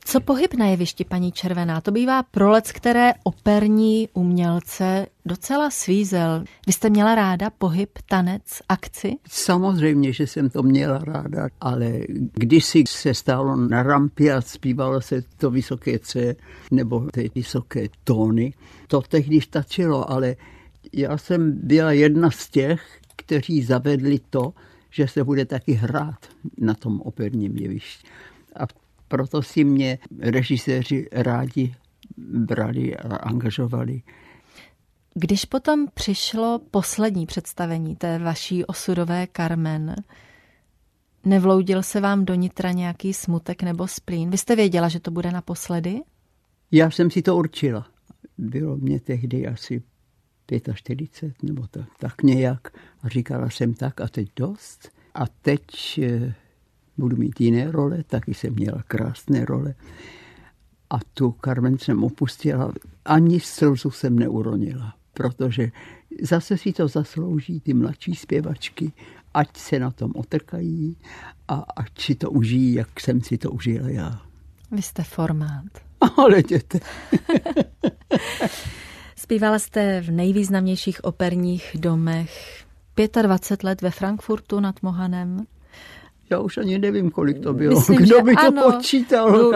Co 0.09 0.21
pohyb 0.21 0.53
na 0.53 0.65
jevišti, 0.65 1.05
paní 1.05 1.31
Červená? 1.31 1.81
To 1.81 1.91
bývá 1.91 2.23
prolec, 2.23 2.71
které 2.71 3.13
operní 3.23 4.09
umělce 4.13 5.07
docela 5.25 5.69
svízel. 5.69 6.43
Vy 6.67 6.73
jste 6.73 6.89
měla 6.89 7.15
ráda 7.15 7.49
pohyb, 7.49 7.89
tanec, 8.05 8.43
akci? 8.69 9.15
Samozřejmě, 9.27 10.13
že 10.13 10.27
jsem 10.27 10.49
to 10.49 10.63
měla 10.63 10.97
ráda, 10.97 11.49
ale 11.61 11.91
kdysi 12.33 12.83
se 12.87 13.13
stálo 13.13 13.55
na 13.55 13.83
rampě 13.83 14.33
a 14.33 14.41
zpívalo 14.41 15.01
se 15.01 15.21
to 15.37 15.51
vysoké 15.51 15.99
C 15.99 16.35
nebo 16.71 17.07
ty 17.13 17.31
vysoké 17.35 17.87
tóny, 18.03 18.53
to 18.87 19.01
tehdy 19.01 19.41
stačilo, 19.41 20.11
ale 20.11 20.35
já 20.93 21.17
jsem 21.17 21.67
byla 21.67 21.91
jedna 21.91 22.31
z 22.31 22.49
těch, 22.49 22.99
kteří 23.15 23.63
zavedli 23.63 24.19
to, 24.29 24.53
že 24.91 25.07
se 25.07 25.23
bude 25.23 25.45
taky 25.45 25.73
hrát 25.73 26.19
na 26.57 26.73
tom 26.73 27.01
operním 27.01 27.57
jevišti. 27.57 28.07
A 28.55 28.67
proto 29.09 29.41
si 29.41 29.63
mě 29.63 29.99
režiséři 30.19 31.07
rádi 31.11 31.75
brali 32.17 32.97
a 32.97 33.15
angažovali. 33.15 34.01
Když 35.13 35.45
potom 35.45 35.87
přišlo 35.93 36.61
poslední 36.71 37.25
představení 37.25 37.95
té 37.95 38.19
vaší 38.19 38.65
osudové 38.65 39.27
Carmen, 39.35 39.95
nevloudil 41.25 41.83
se 41.83 41.99
vám 41.99 42.25
do 42.25 42.33
nitra 42.33 42.71
nějaký 42.71 43.13
smutek 43.13 43.63
nebo 43.63 43.87
splín? 43.87 44.29
Vy 44.29 44.37
jste 44.37 44.55
věděla, 44.55 44.89
že 44.89 44.99
to 44.99 45.11
bude 45.11 45.31
naposledy? 45.31 46.01
Já 46.71 46.91
jsem 46.91 47.11
si 47.11 47.21
to 47.21 47.35
určila. 47.35 47.87
Bylo 48.37 48.77
mě 48.77 48.99
tehdy 48.99 49.47
asi 49.47 49.83
45 50.75 51.43
nebo 51.43 51.67
tak, 51.67 51.87
tak 51.99 52.23
nějak. 52.23 52.67
A 53.03 53.09
říkala 53.09 53.49
jsem 53.49 53.73
tak 53.73 54.01
a 54.01 54.07
teď 54.07 54.29
dost. 54.35 54.91
A 55.13 55.27
teď 55.27 55.61
eh, 56.03 56.33
budu 56.99 57.17
mít 57.17 57.41
jiné 57.41 57.71
role, 57.71 58.03
taky 58.03 58.33
jsem 58.33 58.53
měla 58.53 58.83
krásné 58.87 59.45
role. 59.45 59.75
A 60.89 60.99
tu 61.13 61.35
Carmen 61.45 61.77
jsem 61.77 62.03
opustila, 62.03 62.73
ani 63.05 63.39
slzu 63.39 63.91
jsem 63.91 64.19
neuronila, 64.19 64.93
protože 65.13 65.71
zase 66.21 66.57
si 66.57 66.73
to 66.73 66.87
zaslouží 66.87 67.59
ty 67.59 67.73
mladší 67.73 68.15
zpěvačky, 68.15 68.91
ať 69.33 69.57
se 69.57 69.79
na 69.79 69.91
tom 69.91 70.11
otrkají 70.15 70.97
a 71.47 71.65
ať 71.75 72.01
si 72.01 72.15
to 72.15 72.31
užijí, 72.31 72.73
jak 72.73 72.99
jsem 72.99 73.21
si 73.21 73.37
to 73.37 73.51
užila 73.51 73.89
já. 73.89 74.21
Vy 74.71 74.81
jste 74.81 75.03
formát. 75.03 75.71
Ale 76.17 76.43
děte. 76.43 76.79
Zpívala 79.15 79.59
jste 79.59 80.01
v 80.01 80.11
nejvýznamnějších 80.11 81.03
operních 81.03 81.75
domech 81.79 82.65
25 83.21 83.63
let 83.63 83.81
ve 83.81 83.91
Frankfurtu 83.91 84.59
nad 84.59 84.83
Mohanem, 84.83 85.45
já 86.29 86.39
už 86.39 86.57
ani 86.57 86.79
nevím, 86.79 87.11
kolik 87.11 87.39
to 87.39 87.53
bylo. 87.53 87.79
Myslím, 87.79 87.97
Kdo 87.97 88.21
by 88.21 88.35
to 88.35 88.41
ano, 88.41 88.71
počítal, 88.71 89.31
dlou, 89.31 89.51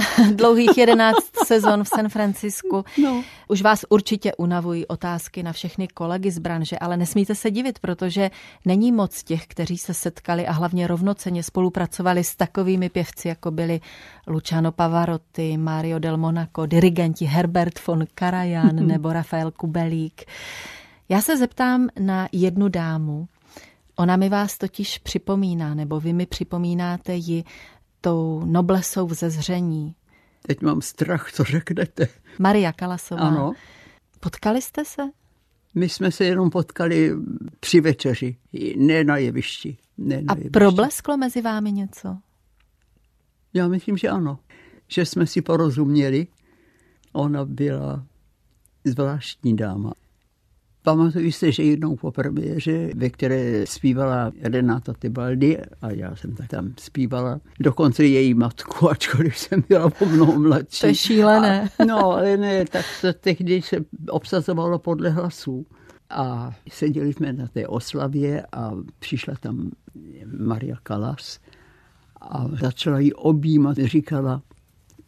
Dlouhých 0.34 0.78
jedenáct 0.78 1.36
sezon 1.46 1.84
v 1.84 1.88
San 1.88 2.08
Francisku. 2.08 2.84
No. 3.02 3.22
Už 3.48 3.62
vás 3.62 3.84
určitě 3.88 4.34
unavují 4.34 4.86
otázky 4.86 5.42
na 5.42 5.52
všechny 5.52 5.88
kolegy 5.88 6.30
z 6.30 6.38
branže, 6.38 6.78
ale 6.78 6.96
nesmíte 6.96 7.34
se 7.34 7.50
divit, 7.50 7.78
protože 7.78 8.30
není 8.64 8.92
moc 8.92 9.22
těch, 9.22 9.46
kteří 9.46 9.78
se 9.78 9.94
setkali 9.94 10.46
a 10.46 10.52
hlavně 10.52 10.86
rovnoceně 10.86 11.42
spolupracovali 11.42 12.24
s 12.24 12.36
takovými 12.36 12.88
pěvci, 12.88 13.28
jako 13.28 13.50
byli 13.50 13.80
Luciano 14.26 14.72
Pavarotti, 14.72 15.56
Mario 15.56 15.98
del 15.98 16.16
Monaco, 16.16 16.66
dirigenti 16.66 17.24
Herbert 17.24 17.86
von 17.86 18.04
Karajan 18.14 18.76
nebo 18.86 19.12
Rafael 19.12 19.50
Kubelík. 19.50 20.24
Já 21.08 21.20
se 21.20 21.36
zeptám 21.36 21.88
na 22.00 22.28
jednu 22.32 22.68
dámu, 22.68 23.28
Ona 23.96 24.16
mi 24.16 24.28
vás 24.28 24.58
totiž 24.58 24.98
připomíná, 24.98 25.74
nebo 25.74 26.00
vy 26.00 26.12
mi 26.12 26.26
připomínáte 26.26 27.14
ji 27.14 27.44
tou 28.00 28.42
noblesou 28.44 29.06
vzezření. 29.06 29.94
Teď 30.46 30.62
mám 30.62 30.80
strach, 30.82 31.32
co 31.32 31.44
řeknete. 31.44 32.08
Maria 32.38 32.72
Kalasová. 32.72 33.20
Ano. 33.20 33.52
Potkali 34.20 34.62
jste 34.62 34.84
se? 34.84 35.02
My 35.74 35.88
jsme 35.88 36.10
se 36.12 36.24
jenom 36.24 36.50
potkali 36.50 37.12
při 37.60 37.80
večeři, 37.80 38.36
ne 38.76 39.04
na 39.04 39.16
jevišti. 39.16 39.76
Ne 39.98 40.22
na 40.22 40.32
A 40.32 40.36
jevišti. 40.36 40.50
problesklo 40.50 41.16
mezi 41.16 41.42
vámi 41.42 41.72
něco? 41.72 42.18
Já 43.54 43.68
myslím, 43.68 43.96
že 43.96 44.08
ano. 44.08 44.38
Že 44.88 45.06
jsme 45.06 45.26
si 45.26 45.42
porozuměli. 45.42 46.26
Ona 47.12 47.44
byla 47.44 48.06
zvláštní 48.84 49.56
dáma. 49.56 49.92
Pamatuju 50.86 51.32
se, 51.32 51.52
že 51.52 51.62
jednou 51.62 51.96
po 51.96 52.12
premiéře, 52.12 52.90
ve 52.94 53.10
které 53.10 53.66
zpívala 53.66 54.32
Renata 54.42 54.92
Tibaldi 54.98 55.58
a 55.82 55.90
já 55.90 56.16
jsem 56.16 56.34
tak 56.34 56.48
tam 56.48 56.72
zpívala, 56.78 57.40
dokonce 57.60 58.04
její 58.04 58.34
matku, 58.34 58.90
ačkoliv 58.90 59.38
jsem 59.38 59.64
byla 59.68 59.90
po 59.90 60.06
mnoho 60.06 60.38
mladší. 60.38 60.80
To 60.80 60.86
je 60.86 60.94
šílené. 60.94 61.68
A, 61.78 61.84
no, 61.84 62.10
ale 62.12 62.36
ne, 62.36 62.64
tak 62.64 62.84
to 63.00 63.12
tehdy 63.12 63.62
se 63.62 63.76
obsazovalo 64.10 64.78
podle 64.78 65.10
hlasů. 65.10 65.66
A 66.10 66.54
seděli 66.70 67.12
jsme 67.12 67.32
na 67.32 67.46
té 67.46 67.66
oslavě 67.66 68.46
a 68.52 68.72
přišla 68.98 69.34
tam 69.40 69.70
Maria 70.38 70.76
Kalas 70.82 71.40
a 72.20 72.46
začala 72.60 72.98
jí 72.98 73.12
objímat. 73.12 73.76
Říkala, 73.76 74.42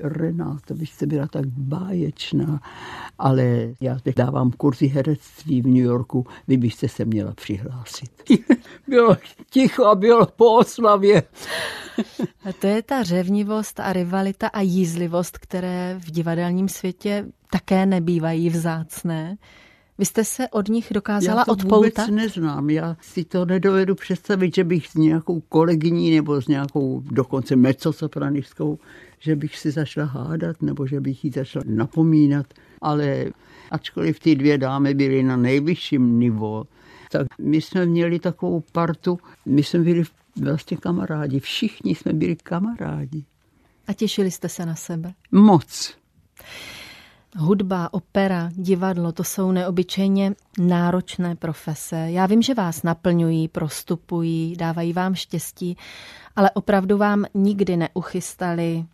Renáta, 0.00 0.74
vy 0.74 0.86
jste 0.86 1.06
byla 1.06 1.26
tak 1.26 1.46
báječná, 1.46 2.60
ale 3.18 3.74
já 3.80 3.98
teď 3.98 4.16
dávám 4.16 4.50
kurzy 4.50 4.86
herectví 4.86 5.62
v 5.62 5.66
New 5.66 5.84
Yorku, 5.84 6.26
vy 6.48 6.56
byste 6.56 6.88
se 6.88 7.04
měla 7.04 7.32
přihlásit. 7.34 8.10
bylo 8.88 9.16
ticho 9.50 9.84
a 9.84 9.94
bylo 9.94 10.26
po 10.26 10.52
oslavě. 10.52 11.22
A 12.44 12.52
to 12.60 12.66
je 12.66 12.82
ta 12.82 13.02
řevnivost 13.02 13.80
a 13.80 13.92
rivalita 13.92 14.48
a 14.48 14.60
jízlivost, 14.60 15.38
které 15.38 15.96
v 15.98 16.10
divadelním 16.10 16.68
světě 16.68 17.26
také 17.50 17.86
nebývají 17.86 18.50
vzácné. 18.50 19.36
Vy 19.98 20.04
jste 20.04 20.24
se 20.24 20.48
od 20.48 20.68
nich 20.68 20.88
dokázala 20.94 21.40
já 21.40 21.44
to 21.44 21.52
odpoutat? 21.52 21.76
vůbec 21.76 22.22
neznám. 22.22 22.70
Já 22.70 22.96
si 23.00 23.24
to 23.24 23.44
nedovedu 23.44 23.94
představit, 23.94 24.54
že 24.54 24.64
bych 24.64 24.86
s 24.86 24.94
nějakou 24.94 25.40
kolegyní 25.40 26.16
nebo 26.16 26.42
s 26.42 26.48
nějakou 26.48 27.02
dokonce 27.04 27.56
mezzosopranistou, 27.56 28.78
že 29.18 29.36
bych 29.36 29.58
si 29.58 29.70
začala 29.70 30.06
hádat 30.06 30.62
nebo 30.62 30.86
že 30.86 31.00
bych 31.00 31.24
ji 31.24 31.30
začala 31.30 31.64
napomínat. 31.68 32.46
Ale 32.80 33.26
ačkoliv 33.70 34.20
ty 34.20 34.34
dvě 34.34 34.58
dámy 34.58 34.94
byly 34.94 35.22
na 35.22 35.36
nejvyšším 35.36 36.20
nivo, 36.20 36.64
tak 37.10 37.26
my 37.40 37.60
jsme 37.60 37.86
měli 37.86 38.18
takovou 38.18 38.62
partu, 38.72 39.18
my 39.46 39.62
jsme 39.62 39.80
byli 39.80 40.02
vlastně 40.42 40.76
kamarádi, 40.76 41.40
všichni 41.40 41.94
jsme 41.94 42.12
byli 42.12 42.36
kamarádi. 42.36 43.24
A 43.86 43.92
těšili 43.92 44.30
jste 44.30 44.48
se 44.48 44.66
na 44.66 44.74
sebe? 44.74 45.12
Moc. 45.32 45.94
Hudba, 47.36 47.92
opera, 47.92 48.50
divadlo, 48.52 49.12
to 49.12 49.24
jsou 49.24 49.52
neobyčejně 49.52 50.34
náročné 50.58 51.36
profese. 51.36 51.96
Já 51.96 52.26
vím, 52.26 52.42
že 52.42 52.54
vás 52.54 52.82
naplňují, 52.82 53.48
prostupují, 53.48 54.56
dávají 54.56 54.92
vám 54.92 55.14
štěstí, 55.14 55.76
ale 56.36 56.50
opravdu 56.50 56.96
vám 56.96 57.24
nikdy 57.34 57.76
neuchystali 57.76 58.86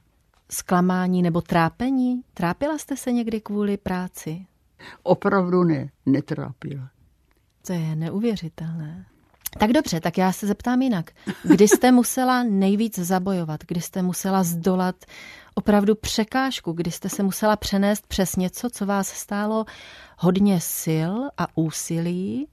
zklamání 0.51 1.23
nebo 1.23 1.41
trápení? 1.41 2.23
Trápila 2.35 2.79
jste 2.79 2.97
se 2.97 3.13
někdy 3.13 3.41
kvůli 3.41 3.77
práci? 3.77 4.47
Opravdu 5.03 5.65
ne, 5.65 5.91
netrápila. 6.07 6.91
To 7.67 7.73
je 7.73 7.97
neuvěřitelné. 7.97 9.07
Tak 9.59 9.73
dobře, 9.73 10.01
tak 10.01 10.19
já 10.19 10.33
se 10.33 10.47
zeptám 10.47 10.83
jinak. 10.83 11.11
Kdy 11.43 11.69
jste 11.69 11.93
musela 11.93 12.43
nejvíc 12.43 12.99
zabojovat? 12.99 13.61
Kdy 13.69 13.81
jste 13.81 14.03
musela 14.03 14.43
zdolat 14.43 14.97
opravdu 15.55 15.95
překážku? 15.95 16.73
Kdy 16.73 16.91
jste 16.91 17.09
se 17.09 17.23
musela 17.23 17.57
přenést 17.57 18.07
přes 18.07 18.37
něco, 18.37 18.71
co 18.71 18.87
vás 18.87 19.09
stálo 19.09 19.65
hodně 20.19 20.61
sil 20.83 21.13
a 21.39 21.47
úsilí? 21.55 22.49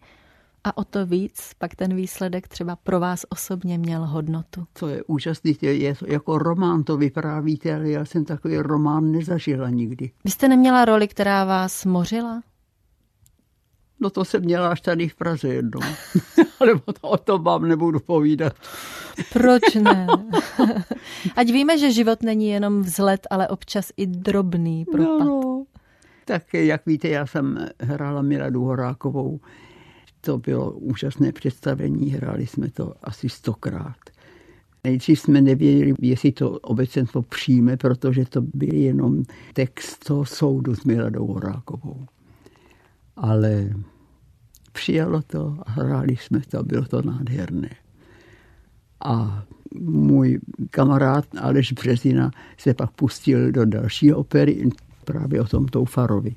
A 0.64 0.78
o 0.78 0.84
to 0.84 1.06
víc 1.06 1.52
pak 1.58 1.76
ten 1.76 1.96
výsledek 1.96 2.48
třeba 2.48 2.76
pro 2.76 3.00
vás 3.00 3.26
osobně 3.30 3.78
měl 3.78 4.06
hodnotu. 4.06 4.66
To 4.80 4.88
je 4.88 5.04
úžasný, 5.04 5.58
je 5.62 5.96
to 5.96 6.06
jako 6.08 6.38
román 6.38 6.84
to 6.84 6.98
vyprávíte, 6.98 7.76
ale 7.76 7.90
já 7.90 8.06
jsem 8.06 8.26
takový 8.26 8.58
román 8.58 9.12
nezažila 9.12 9.70
nikdy. 9.70 10.12
Vy 10.24 10.32
jste 10.32 10.48
neměla 10.48 10.86
roli, 10.86 11.08
která 11.08 11.46
vás 11.46 11.86
mořila? 11.86 12.42
No 14.02 14.10
to 14.10 14.26
jsem 14.26 14.42
měla 14.42 14.70
až 14.70 14.82
tady 14.82 15.08
v 15.08 15.16
Praze 15.16 15.48
jednou. 15.48 15.80
Ale 16.60 16.74
o 17.02 17.18
tom 17.18 17.44
vám 17.44 17.68
nebudu 17.68 18.00
povídat. 18.00 18.54
Proč 19.34 19.76
ne? 19.76 20.08
Ať 21.36 21.48
víme, 21.48 21.78
že 21.78 21.92
život 21.92 22.24
není 22.24 22.48
jenom 22.48 22.82
vzlet, 22.82 23.28
ale 23.30 23.48
občas 23.48 23.92
i 23.98 24.08
drobný 24.08 24.86
propad. 24.86 25.28
No, 25.28 25.66
tak 26.26 26.54
jak 26.54 26.86
víte, 26.86 27.08
já 27.08 27.26
jsem 27.26 27.68
hrála 27.80 28.22
Miladu 28.22 28.64
Horákovou. 28.64 29.40
To 30.22 30.38
bylo 30.38 30.72
úžasné 30.72 31.32
představení, 31.32 32.10
hráli 32.10 32.48
jsme 32.48 32.72
to 32.72 32.94
asi 33.04 33.30
stokrát. 33.30 33.98
Nejdřív 34.84 35.20
jsme 35.20 35.42
nevěděli, 35.42 35.94
jestli 36.02 36.32
to 36.32 36.50
obecenstvo 36.52 37.22
přijme, 37.22 37.78
protože 37.78 38.26
to 38.26 38.42
byl 38.42 38.74
jenom 38.74 39.24
text 39.54 40.06
toho 40.06 40.26
soudu 40.26 40.76
s 40.76 40.84
Miladou 40.84 41.28
Horákovou. 41.28 42.06
Ale 43.22 43.70
přijalo 44.72 45.22
to 45.22 45.58
a 45.66 45.72
hráli 45.72 46.16
jsme 46.16 46.40
to, 46.50 46.64
bylo 46.64 46.86
to 46.86 47.02
nádherné. 47.02 47.70
A 49.06 49.44
můj 49.80 50.40
kamarád 50.70 51.26
Aleš 51.42 51.72
Březina 51.74 52.32
se 52.58 52.74
pak 52.74 52.92
pustil 52.92 53.52
do 53.52 53.66
další 53.66 54.14
opery 54.14 54.70
právě 55.06 55.42
o 55.42 55.46
tom 55.46 55.66
Toufarovi. 55.66 56.36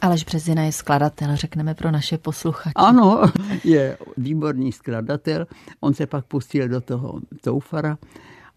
Aleš 0.00 0.24
Březina 0.24 0.62
je 0.62 0.72
skladatel, 0.72 1.36
řekneme 1.36 1.74
pro 1.74 1.90
naše 1.90 2.18
posluchače. 2.18 2.72
Ano, 2.76 3.22
je 3.64 3.98
výborný 4.16 4.72
skladatel. 4.72 5.46
On 5.80 5.94
se 5.94 6.06
pak 6.06 6.24
pustil 6.24 6.68
do 6.68 6.80
toho 6.80 7.20
Toufara 7.40 7.98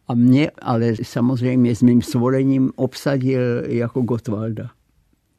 a 0.08 0.14
mě, 0.14 0.52
ale 0.62 0.94
samozřejmě 1.04 1.76
s 1.76 1.82
mým 1.82 2.02
svolením 2.02 2.72
obsadil 2.76 3.42
jako 3.66 4.02
Gotwalda. 4.02 4.70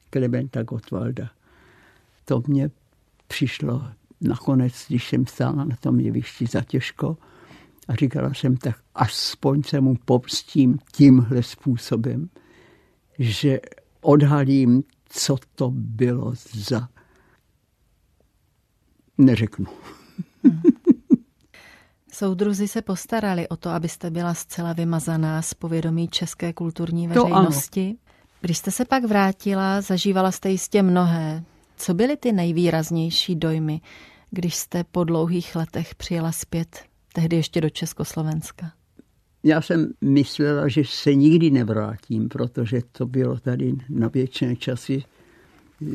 Klementa 0.09 0.63
Gotwalda. 0.63 1.29
To 2.25 2.43
mě 2.47 2.71
přišlo 3.27 3.83
nakonec, 4.21 4.85
když 4.87 5.09
jsem 5.09 5.27
stála 5.27 5.63
na 5.63 5.75
tom 5.75 5.99
jevišti 5.99 6.45
za 6.45 6.61
těžko 6.61 7.17
a 7.87 7.95
říkala 7.95 8.33
jsem, 8.33 8.57
tak 8.57 8.75
aspoň 8.95 9.63
se 9.63 9.81
mu 9.81 9.95
pomstím 10.05 10.79
tímhle 10.91 11.43
způsobem, 11.43 12.29
že 13.19 13.59
odhalím, 14.01 14.83
co 15.09 15.37
to 15.55 15.71
bylo 15.75 16.33
za... 16.53 16.87
Neřeknu. 19.17 19.65
Soudruzi 22.11 22.67
se 22.67 22.81
postarali 22.81 23.47
o 23.47 23.57
to, 23.57 23.69
abyste 23.69 24.09
byla 24.09 24.33
zcela 24.33 24.73
vymazaná 24.73 25.41
z 25.41 25.53
povědomí 25.53 26.07
české 26.07 26.53
kulturní 26.53 27.07
veřejnosti. 27.07 27.97
Když 28.41 28.57
jste 28.57 28.71
se 28.71 28.85
pak 28.85 29.03
vrátila, 29.03 29.81
zažívala 29.81 30.31
jste 30.31 30.49
jistě 30.49 30.83
mnohé. 30.83 31.43
Co 31.81 31.93
byly 31.93 32.17
ty 32.17 32.31
nejvýraznější 32.31 33.35
dojmy, 33.35 33.81
když 34.31 34.55
jste 34.55 34.83
po 34.83 35.03
dlouhých 35.03 35.55
letech 35.55 35.95
přijela 35.95 36.31
zpět, 36.31 36.83
tehdy 37.13 37.35
ještě 37.35 37.61
do 37.61 37.69
Československa? 37.69 38.71
Já 39.43 39.61
jsem 39.61 39.93
myslela, 40.01 40.67
že 40.67 40.81
se 40.85 41.15
nikdy 41.15 41.51
nevrátím, 41.51 42.29
protože 42.29 42.81
to 42.91 43.05
bylo 43.05 43.39
tady 43.39 43.75
na 43.89 44.07
věčné 44.07 44.55
časy 44.55 45.03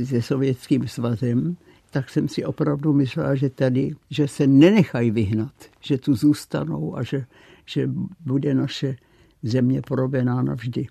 se 0.05 0.22
Sovětským 0.22 0.88
svazem, 0.88 1.57
tak 1.90 2.11
jsem 2.11 2.29
si 2.29 2.44
opravdu 2.44 2.92
myslela, 2.92 3.35
že 3.35 3.51
tady, 3.51 3.94
že 4.11 4.29
se 4.29 4.46
nenechají 4.46 5.11
vyhnat, 5.11 5.55
že 5.81 5.99
tu 5.99 6.14
zůstanou 6.14 6.96
a 6.96 7.03
že, 7.03 7.27
že 7.66 7.90
bude 8.20 8.55
naše 8.55 8.96
země 9.42 9.83
porobená 9.83 10.42
navždy. 10.42 10.87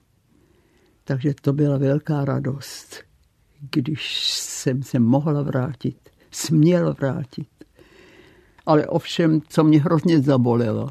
Takže 1.04 1.34
to 1.42 1.54
byla 1.54 1.78
velká 1.78 2.26
radost, 2.26 3.05
když 3.72 4.30
jsem 4.32 4.84
se 4.84 5.00
mohla 5.00 5.42
vrátit, 5.42 5.98
směla 6.32 6.92
vrátit. 6.94 7.48
Ale 8.66 8.88
ovšem, 8.88 9.42
co 9.48 9.64
mě 9.64 9.82
hrozně 9.82 10.22
zabolelo, 10.22 10.90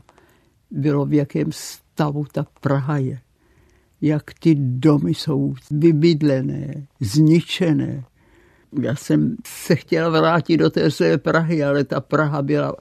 bylo 0.71 1.07
v 1.07 1.13
jakém 1.13 1.53
stavu 1.53 2.25
ta 2.33 2.47
Praha 2.61 2.99
je. 2.99 3.21
Jak 4.01 4.35
ty 4.35 4.55
domy 4.59 5.15
jsou 5.15 5.55
vybydlené, 5.71 6.87
zničené. 7.01 8.05
Já 8.83 8.97
jsem 8.97 9.37
se 9.47 9.77
chtěla 9.77 10.21
vrátit 10.21 10.57
do 10.57 10.71
té 10.71 10.91
své 10.91 11.19
Prahy, 11.19 11.65
ale 11.65 11.85
ta 11.85 12.01
Praha 12.01 12.43
byla 12.43 12.77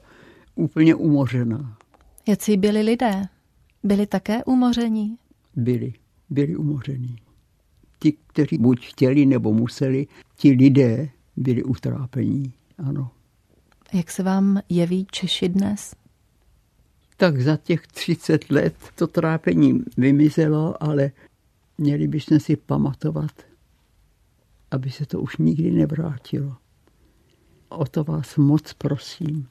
úplně 0.54 0.94
umořená. 0.94 1.76
Jací 2.28 2.56
byli 2.56 2.82
lidé? 2.82 3.22
Byli 3.82 4.06
také 4.06 4.44
umoření? 4.44 5.16
Byli, 5.56 5.92
byli 6.30 6.56
umoření. 6.56 7.16
Ti, 8.04 8.12
kteří 8.26 8.58
buď 8.58 8.86
chtěli 8.86 9.26
nebo 9.26 9.52
museli, 9.52 10.06
ti 10.36 10.50
lidé 10.50 11.08
byli 11.36 11.64
utrápení, 11.64 12.52
ano. 12.78 13.10
Jak 13.92 14.10
se 14.10 14.22
vám 14.22 14.60
jeví 14.68 15.06
Češi 15.10 15.48
dnes? 15.48 15.94
Tak 17.16 17.40
za 17.40 17.56
těch 17.56 17.86
30 17.86 18.50
let 18.50 18.74
to 18.94 19.06
trápení 19.06 19.84
vymizelo, 19.96 20.82
ale 20.82 21.10
měli 21.78 22.08
bychom 22.08 22.40
si 22.40 22.56
pamatovat, 22.56 23.42
aby 24.70 24.90
se 24.90 25.06
to 25.06 25.20
už 25.20 25.36
nikdy 25.36 25.70
nevrátilo. 25.70 26.56
O 27.68 27.84
to 27.84 28.04
vás 28.04 28.36
moc 28.36 28.72
prosím. 28.72 29.48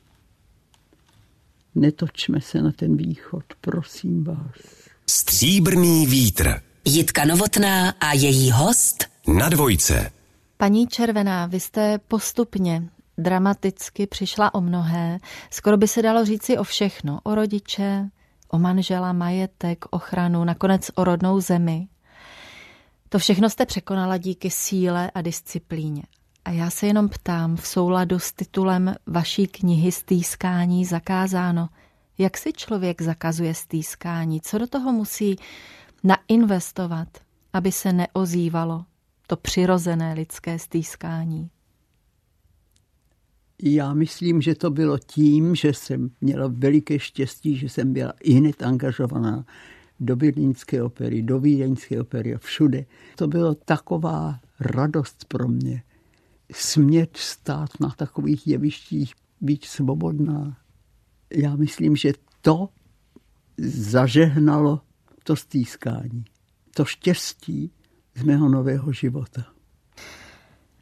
Netočme 1.75 2.41
se 2.41 2.61
na 2.61 2.71
ten 2.71 2.97
východ, 2.97 3.43
prosím 3.61 4.23
vás. 4.23 4.89
Stříbrný 5.09 6.07
vítr. 6.07 6.72
Jitka 6.86 7.26
Novotná 7.26 7.89
a 7.89 8.13
její 8.13 8.52
host 8.52 9.04
na 9.28 9.50
dvojce. 9.50 10.12
Paní 10.58 10.88
Červená, 10.88 11.46
vy 11.46 11.60
jste 11.60 11.98
postupně 11.98 12.89
dramaticky 13.17 14.08
přišla 14.08 14.54
o 14.54 14.62
mnohé, 14.62 15.19
skoro 15.52 15.78
by 15.78 15.88
se 15.88 16.02
dalo 16.02 16.26
říci 16.26 16.58
o 16.58 16.63
všechno, 16.63 17.19
o 17.24 17.36
rodiče, 17.36 18.10
o 18.48 18.60
manžela, 18.60 19.13
majetek, 19.13 19.86
ochranu, 19.91 20.43
nakonec 20.43 20.91
o 20.96 21.04
rodnou 21.04 21.39
zemi. 21.39 21.88
To 23.10 23.19
všechno 23.19 23.50
jste 23.50 23.65
překonala 23.65 24.17
díky 24.17 24.50
síle 24.50 25.12
a 25.15 25.22
disciplíně. 25.22 26.04
A 26.46 26.52
já 26.52 26.69
se 26.69 26.88
jenom 26.88 27.10
ptám 27.10 27.56
v 27.56 27.67
souladu 27.67 28.19
s 28.19 28.34
titulem 28.34 28.96
vaší 29.08 29.48
knihy 29.48 29.91
Stýskání 29.91 30.86
zakázáno, 30.86 31.69
jak 32.17 32.38
si 32.38 32.54
člověk 32.54 33.02
zakazuje 33.02 33.54
stýskání, 33.54 34.41
co 34.41 34.58
do 34.58 34.67
toho 34.67 34.91
musí 34.91 35.36
nainvestovat, 36.03 37.07
aby 37.53 37.71
se 37.71 37.93
neozývalo 37.93 38.85
to 39.27 39.37
přirozené 39.37 40.13
lidské 40.13 40.59
stýskání? 40.59 41.49
Já 43.63 43.93
myslím, 43.93 44.41
že 44.41 44.55
to 44.55 44.71
bylo 44.71 44.97
tím, 44.99 45.55
že 45.55 45.73
jsem 45.73 46.11
měla 46.21 46.47
veliké 46.47 46.99
štěstí, 46.99 47.57
že 47.57 47.69
jsem 47.69 47.93
byla 47.93 48.13
i 48.23 48.33
hned 48.33 48.63
angažovaná 48.63 49.45
do 49.99 50.15
Berlínské 50.15 50.83
opery, 50.83 51.21
do 51.21 51.39
Vídeňské 51.39 52.01
opery 52.01 52.35
a 52.35 52.37
všude. 52.37 52.85
To 53.15 53.27
bylo 53.27 53.55
taková 53.55 54.39
radost 54.59 55.25
pro 55.25 55.47
mě. 55.47 55.83
Smět 56.51 57.17
stát 57.17 57.69
na 57.79 57.89
takových 57.89 58.47
jevištích, 58.47 59.13
být 59.41 59.65
svobodná. 59.65 60.57
Já 61.33 61.55
myslím, 61.55 61.95
že 61.95 62.13
to 62.41 62.69
zažehnalo 63.57 64.81
to 65.23 65.36
stýskání, 65.36 66.25
to 66.75 66.86
štěstí 66.86 67.71
z 68.15 68.23
mého 68.23 68.49
nového 68.49 68.93
života. 68.93 69.45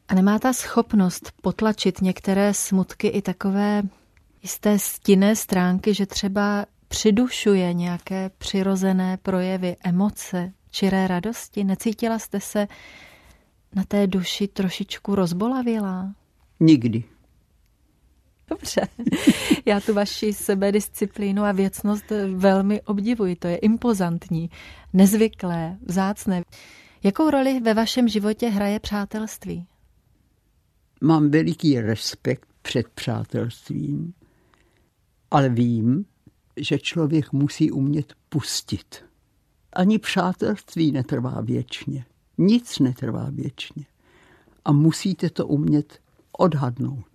A 0.08 0.14
nemá 0.14 0.38
ta 0.38 0.52
schopnost 0.52 1.32
potlačit 1.42 2.00
některé 2.00 2.54
smutky 2.54 3.08
i 3.08 3.22
takové 3.22 3.82
jisté 4.42 4.78
stinné 4.78 5.36
stránky, 5.36 5.94
že 5.94 6.06
třeba 6.06 6.66
přidušuje 6.88 7.72
nějaké 7.74 8.30
přirozené 8.38 9.16
projevy, 9.16 9.76
emoce, 9.84 10.52
čiré 10.70 11.06
radosti? 11.06 11.64
Necítila 11.64 12.18
jste 12.18 12.40
se 12.40 12.68
na 13.74 13.84
té 13.84 14.06
duši 14.06 14.48
trošičku 14.48 15.14
rozbolavělá? 15.14 16.14
Nikdy. 16.60 17.04
Dobře. 18.52 18.88
Já 19.66 19.80
tu 19.80 19.94
vaši 19.94 20.32
sebedisciplínu 20.32 21.42
a 21.42 21.52
věcnost 21.52 22.04
velmi 22.34 22.82
obdivuji. 22.82 23.36
To 23.36 23.48
je 23.48 23.56
impozantní, 23.56 24.50
nezvyklé, 24.92 25.78
vzácné. 25.82 26.42
Jakou 27.02 27.30
roli 27.30 27.60
ve 27.60 27.74
vašem 27.74 28.08
životě 28.08 28.48
hraje 28.48 28.80
přátelství? 28.80 29.66
Mám 31.00 31.30
veliký 31.30 31.80
respekt 31.80 32.48
před 32.62 32.88
přátelstvím, 32.88 34.14
ale 35.30 35.48
vím, 35.48 36.04
že 36.56 36.78
člověk 36.78 37.32
musí 37.32 37.70
umět 37.70 38.12
pustit. 38.28 39.04
Ani 39.72 39.98
přátelství 39.98 40.92
netrvá 40.92 41.40
věčně. 41.40 42.04
Nic 42.38 42.78
netrvá 42.78 43.30
věčně. 43.30 43.84
A 44.64 44.72
musíte 44.72 45.30
to 45.30 45.46
umět 45.46 45.98
odhadnout. 46.32 47.11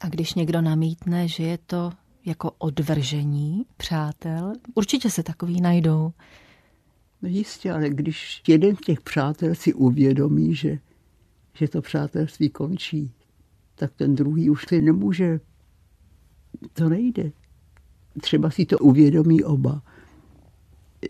A 0.00 0.08
když 0.08 0.34
někdo 0.34 0.60
namítne, 0.60 1.28
že 1.28 1.42
je 1.42 1.58
to 1.58 1.92
jako 2.26 2.50
odvržení 2.58 3.66
přátel, 3.76 4.52
určitě 4.74 5.10
se 5.10 5.22
takový 5.22 5.60
najdou. 5.60 6.12
No 7.22 7.28
jistě, 7.28 7.72
ale 7.72 7.90
když 7.90 8.42
jeden 8.48 8.76
z 8.76 8.80
těch 8.80 9.00
přátel 9.00 9.54
si 9.54 9.74
uvědomí, 9.74 10.54
že, 10.54 10.78
že 11.54 11.68
to 11.68 11.82
přátelství 11.82 12.48
končí, 12.48 13.12
tak 13.74 13.92
ten 13.96 14.14
druhý 14.14 14.50
už 14.50 14.64
si 14.68 14.82
nemůže. 14.82 15.40
To 16.72 16.88
nejde. 16.88 17.32
Třeba 18.20 18.50
si 18.50 18.66
to 18.66 18.78
uvědomí 18.78 19.44
oba. 19.44 19.82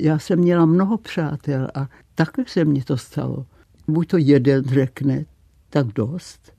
Já 0.00 0.18
jsem 0.18 0.38
měla 0.38 0.66
mnoho 0.66 0.98
přátel 0.98 1.68
a 1.74 1.88
takhle 2.14 2.44
se 2.48 2.64
mně 2.64 2.84
to 2.84 2.96
stalo. 2.96 3.46
Buď 3.88 4.08
to 4.08 4.16
jeden 4.16 4.64
řekne, 4.64 5.24
tak 5.70 5.86
dost, 5.86 6.52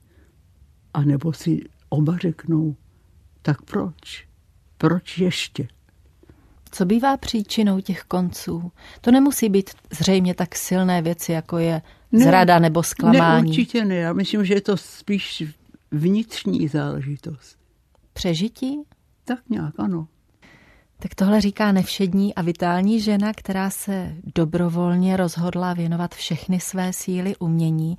anebo 0.93 1.33
si 1.33 1.61
oba 1.89 2.17
řeknou, 2.17 2.75
tak 3.41 3.61
proč? 3.61 4.27
Proč 4.77 5.17
ještě? 5.17 5.67
Co 6.71 6.85
bývá 6.85 7.17
příčinou 7.17 7.81
těch 7.81 8.03
konců? 8.03 8.71
To 9.01 9.11
nemusí 9.11 9.49
být 9.49 9.69
zřejmě 9.91 10.33
tak 10.35 10.55
silné 10.55 11.01
věci, 11.01 11.31
jako 11.31 11.57
je 11.57 11.81
ne, 12.11 12.23
zrada 12.23 12.59
nebo 12.59 12.83
zklamání. 12.83 13.43
Ne, 13.43 13.49
určitě 13.49 13.85
ne. 13.85 13.95
Já 13.95 14.13
myslím, 14.13 14.45
že 14.45 14.53
je 14.53 14.61
to 14.61 14.77
spíš 14.77 15.43
vnitřní 15.91 16.67
záležitost. 16.67 17.57
Přežití? 18.13 18.79
Tak 19.25 19.39
nějak, 19.49 19.73
ano. 19.77 20.07
Tak 20.99 21.15
tohle 21.15 21.41
říká 21.41 21.71
nevšední 21.71 22.35
a 22.35 22.41
vitální 22.41 23.01
žena, 23.01 23.33
která 23.33 23.69
se 23.69 24.15
dobrovolně 24.35 25.17
rozhodla 25.17 25.73
věnovat 25.73 26.15
všechny 26.15 26.59
své 26.59 26.93
síly 26.93 27.35
umění. 27.35 27.97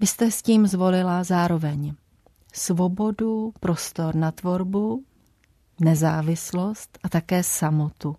Vy 0.00 0.06
jste 0.06 0.30
s 0.30 0.42
tím 0.42 0.66
zvolila 0.66 1.24
zároveň 1.24 1.94
svobodu, 2.54 3.52
prostor 3.60 4.14
na 4.14 4.30
tvorbu, 4.30 5.04
nezávislost 5.80 6.98
a 7.02 7.08
také 7.08 7.42
samotu. 7.42 8.16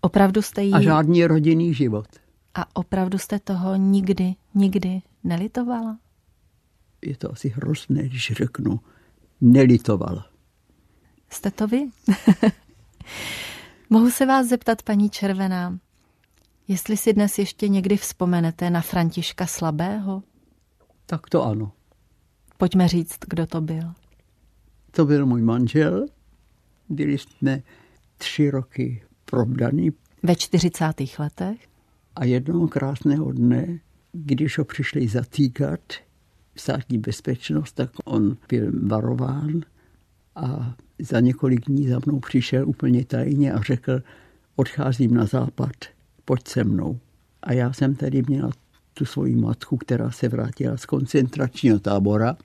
Opravdu 0.00 0.42
jste 0.42 0.62
jí... 0.62 0.72
A 0.72 0.80
žádný 0.80 1.26
rodinný 1.26 1.74
život. 1.74 2.06
A 2.54 2.76
opravdu 2.76 3.18
jste 3.18 3.38
toho 3.38 3.76
nikdy, 3.76 4.34
nikdy 4.54 5.02
nelitovala? 5.24 5.98
Je 7.02 7.16
to 7.16 7.32
asi 7.32 7.48
hrozné, 7.48 8.02
když 8.02 8.32
řeknu 8.32 8.80
nelitovala. 9.40 10.26
Jste 11.30 11.50
to 11.50 11.66
vy? 11.66 11.88
Mohu 13.90 14.10
se 14.10 14.26
vás 14.26 14.46
zeptat, 14.46 14.82
paní 14.82 15.10
Červená, 15.10 15.78
jestli 16.68 16.96
si 16.96 17.12
dnes 17.12 17.38
ještě 17.38 17.68
někdy 17.68 17.96
vzpomenete 17.96 18.70
na 18.70 18.80
Františka 18.80 19.46
Slabého? 19.46 20.22
Tak 21.06 21.30
to 21.30 21.44
ano. 21.44 21.72
Pojďme 22.60 22.88
říct, 22.88 23.18
kdo 23.28 23.46
to 23.46 23.60
byl. 23.60 23.92
To 24.90 25.04
byl 25.04 25.26
můj 25.26 25.42
manžel. 25.42 26.06
Byli 26.88 27.18
jsme 27.18 27.62
tři 28.16 28.50
roky 28.50 29.02
probdaný. 29.24 29.92
Ve 30.22 30.36
40. 30.36 30.84
letech? 31.18 31.68
A 32.16 32.24
jednoho 32.24 32.68
krásného 32.68 33.32
dne, 33.32 33.78
když 34.12 34.58
ho 34.58 34.64
přišli 34.64 35.08
zatýkat, 35.08 35.80
státní 36.56 36.98
bezpečnost, 36.98 37.72
tak 37.72 37.90
on 38.04 38.36
byl 38.48 38.72
varován 38.86 39.60
a 40.36 40.74
za 40.98 41.20
několik 41.20 41.66
dní 41.66 41.88
za 41.88 42.00
mnou 42.06 42.20
přišel 42.20 42.68
úplně 42.68 43.04
tajně 43.04 43.52
a 43.52 43.62
řekl, 43.62 44.02
odcházím 44.56 45.14
na 45.14 45.26
západ, 45.26 45.72
pojď 46.24 46.48
se 46.48 46.64
mnou. 46.64 46.98
A 47.42 47.52
já 47.52 47.72
jsem 47.72 47.94
tady 47.94 48.22
měla 48.28 48.50
tu 48.94 49.04
svoji 49.04 49.36
matku, 49.36 49.76
která 49.76 50.10
se 50.10 50.28
vrátila 50.28 50.76
z 50.76 50.86
koncentračního 50.86 51.78
tábora. 51.78 52.36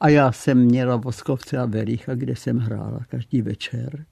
A 0.00 0.08
já 0.08 0.32
jsem 0.32 0.58
měla 0.58 0.96
Voskovce 0.96 1.58
a 1.58 1.66
Vericha, 1.66 2.14
kde 2.14 2.36
jsem 2.36 2.58
hrála 2.58 3.00
každý 3.08 3.42
večer. 3.42 4.06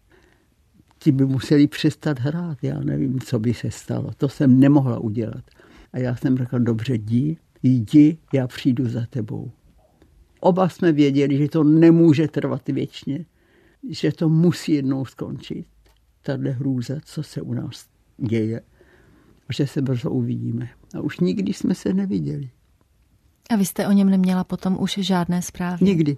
Ti 0.99 1.13
by 1.13 1.27
museli 1.27 1.67
přestat 1.67 2.19
hrát, 2.19 2.65
já 2.65 2.81
nevím, 2.81 3.21
co 3.21 3.39
by 3.39 3.55
se 3.55 3.71
stalo. 3.71 4.11
To 4.17 4.29
jsem 4.29 4.61
nemohla 4.61 4.99
udělat. 4.99 5.45
A 5.93 5.99
já 5.99 6.17
jsem 6.17 6.37
řekla, 6.37 6.59
dobře, 6.59 6.95
jdi, 6.95 7.37
jdi, 7.63 8.19
já 8.33 8.47
přijdu 8.47 8.89
za 8.89 9.07
tebou. 9.11 9.51
Oba 10.41 10.69
jsme 10.69 10.93
věděli, 10.93 11.39
že 11.39 11.49
to 11.49 11.65
nemůže 11.65 12.29
trvat 12.29 12.69
věčně, 12.69 13.25
že 13.91 14.13
to 14.13 14.29
musí 14.29 14.73
jednou 14.73 15.05
skončit. 15.05 15.67
Tahle 16.23 16.51
hrůza, 16.51 16.95
co 17.05 17.23
se 17.23 17.43
u 17.43 17.55
nás 17.55 17.87
děje. 18.17 18.61
A 19.49 19.53
že 19.53 19.67
se 19.67 19.83
brzo 19.83 20.11
uvidíme. 20.11 20.69
A 20.95 21.01
už 21.01 21.21
nikdy 21.21 21.53
jsme 21.53 21.75
se 21.75 21.95
neviděli. 21.95 22.51
A 23.51 23.57
vy 23.57 23.65
jste 23.65 23.89
o 23.89 23.93
něm 23.93 24.11
neměla 24.11 24.45
potom 24.45 24.77
už 24.81 24.99
žádné 25.01 25.43
zprávy? 25.43 25.85
Nikdy. 25.85 26.17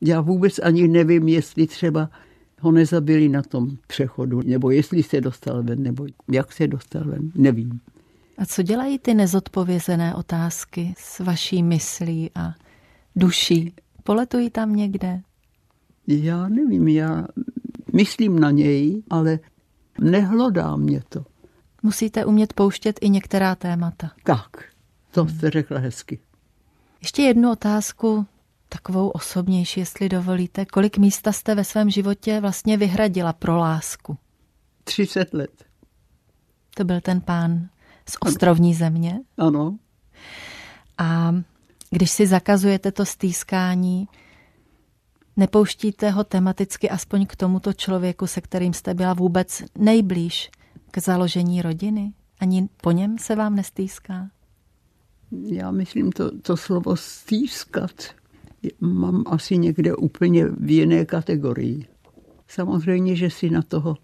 Já 0.00 0.20
vůbec 0.20 0.58
ani 0.58 0.88
nevím, 0.88 1.28
jestli 1.28 1.66
třeba 1.66 2.10
ho 2.60 2.72
nezabili 2.72 3.28
na 3.28 3.42
tom 3.42 3.70
přechodu, 3.86 4.42
nebo 4.42 4.70
jestli 4.70 5.02
se 5.02 5.20
dostal 5.20 5.62
ven, 5.62 5.82
nebo 5.82 6.06
jak 6.28 6.52
se 6.52 6.66
dostal 6.66 7.04
ven, 7.04 7.32
nevím. 7.34 7.80
A 8.38 8.46
co 8.46 8.62
dělají 8.62 8.98
ty 8.98 9.14
nezodpovězené 9.14 10.14
otázky 10.14 10.94
s 10.98 11.20
vaší 11.20 11.62
myslí 11.62 12.30
a 12.34 12.54
duší? 13.16 13.74
Poletují 14.04 14.50
tam 14.50 14.76
někde? 14.76 15.20
Já 16.06 16.48
nevím, 16.48 16.88
já 16.88 17.26
myslím 17.92 18.38
na 18.38 18.50
něj, 18.50 19.02
ale 19.10 19.38
nehlodá 20.00 20.76
mě 20.76 21.02
to. 21.08 21.24
Musíte 21.82 22.24
umět 22.24 22.52
pouštět 22.52 22.98
i 23.00 23.08
některá 23.08 23.54
témata. 23.54 24.10
Tak, 24.24 24.64
to 25.10 25.28
jste 25.28 25.50
řekla 25.50 25.78
hezky. 25.78 26.18
Ještě 27.00 27.22
jednu 27.22 27.52
otázku, 27.52 28.26
takovou 28.68 29.08
osobnější, 29.08 29.80
jestli 29.80 30.08
dovolíte. 30.08 30.66
Kolik 30.66 30.98
místa 30.98 31.32
jste 31.32 31.54
ve 31.54 31.64
svém 31.64 31.90
životě 31.90 32.40
vlastně 32.40 32.76
vyhradila 32.76 33.32
pro 33.32 33.56
lásku? 33.56 34.18
30 34.84 35.34
let. 35.34 35.64
To 36.74 36.84
byl 36.84 37.00
ten 37.00 37.20
pán 37.20 37.68
z 38.08 38.16
ostrovní 38.20 38.74
země? 38.74 39.20
Ano. 39.38 39.78
A 40.98 41.34
když 41.90 42.10
si 42.10 42.26
zakazujete 42.26 42.92
to 42.92 43.04
stýskání, 43.06 44.08
Nepouštíte 45.38 46.10
ho 46.10 46.24
tematicky 46.24 46.90
aspoň 46.90 47.26
k 47.26 47.36
tomuto 47.36 47.72
člověku, 47.72 48.26
se 48.26 48.40
kterým 48.40 48.72
jste 48.72 48.94
byla 48.94 49.14
vůbec 49.14 49.62
nejblíž 49.78 50.50
k 50.90 50.98
založení 50.98 51.62
rodiny? 51.62 52.12
Ani 52.40 52.68
po 52.82 52.90
něm 52.90 53.18
se 53.18 53.34
vám 53.34 53.54
nestýská? 53.54 54.28
Já 55.32 55.70
myslím, 55.70 56.12
to, 56.12 56.38
to 56.38 56.56
slovo 56.56 56.96
stýskat 56.96 57.90
mám 58.80 59.24
asi 59.26 59.58
někde 59.58 59.94
úplně 59.96 60.46
v 60.46 60.70
jiné 60.70 61.04
kategorii. 61.04 61.86
Samozřejmě, 62.48 63.16
že 63.16 63.30
si 63.30 63.50
na 63.50 63.62
toho 63.62 63.96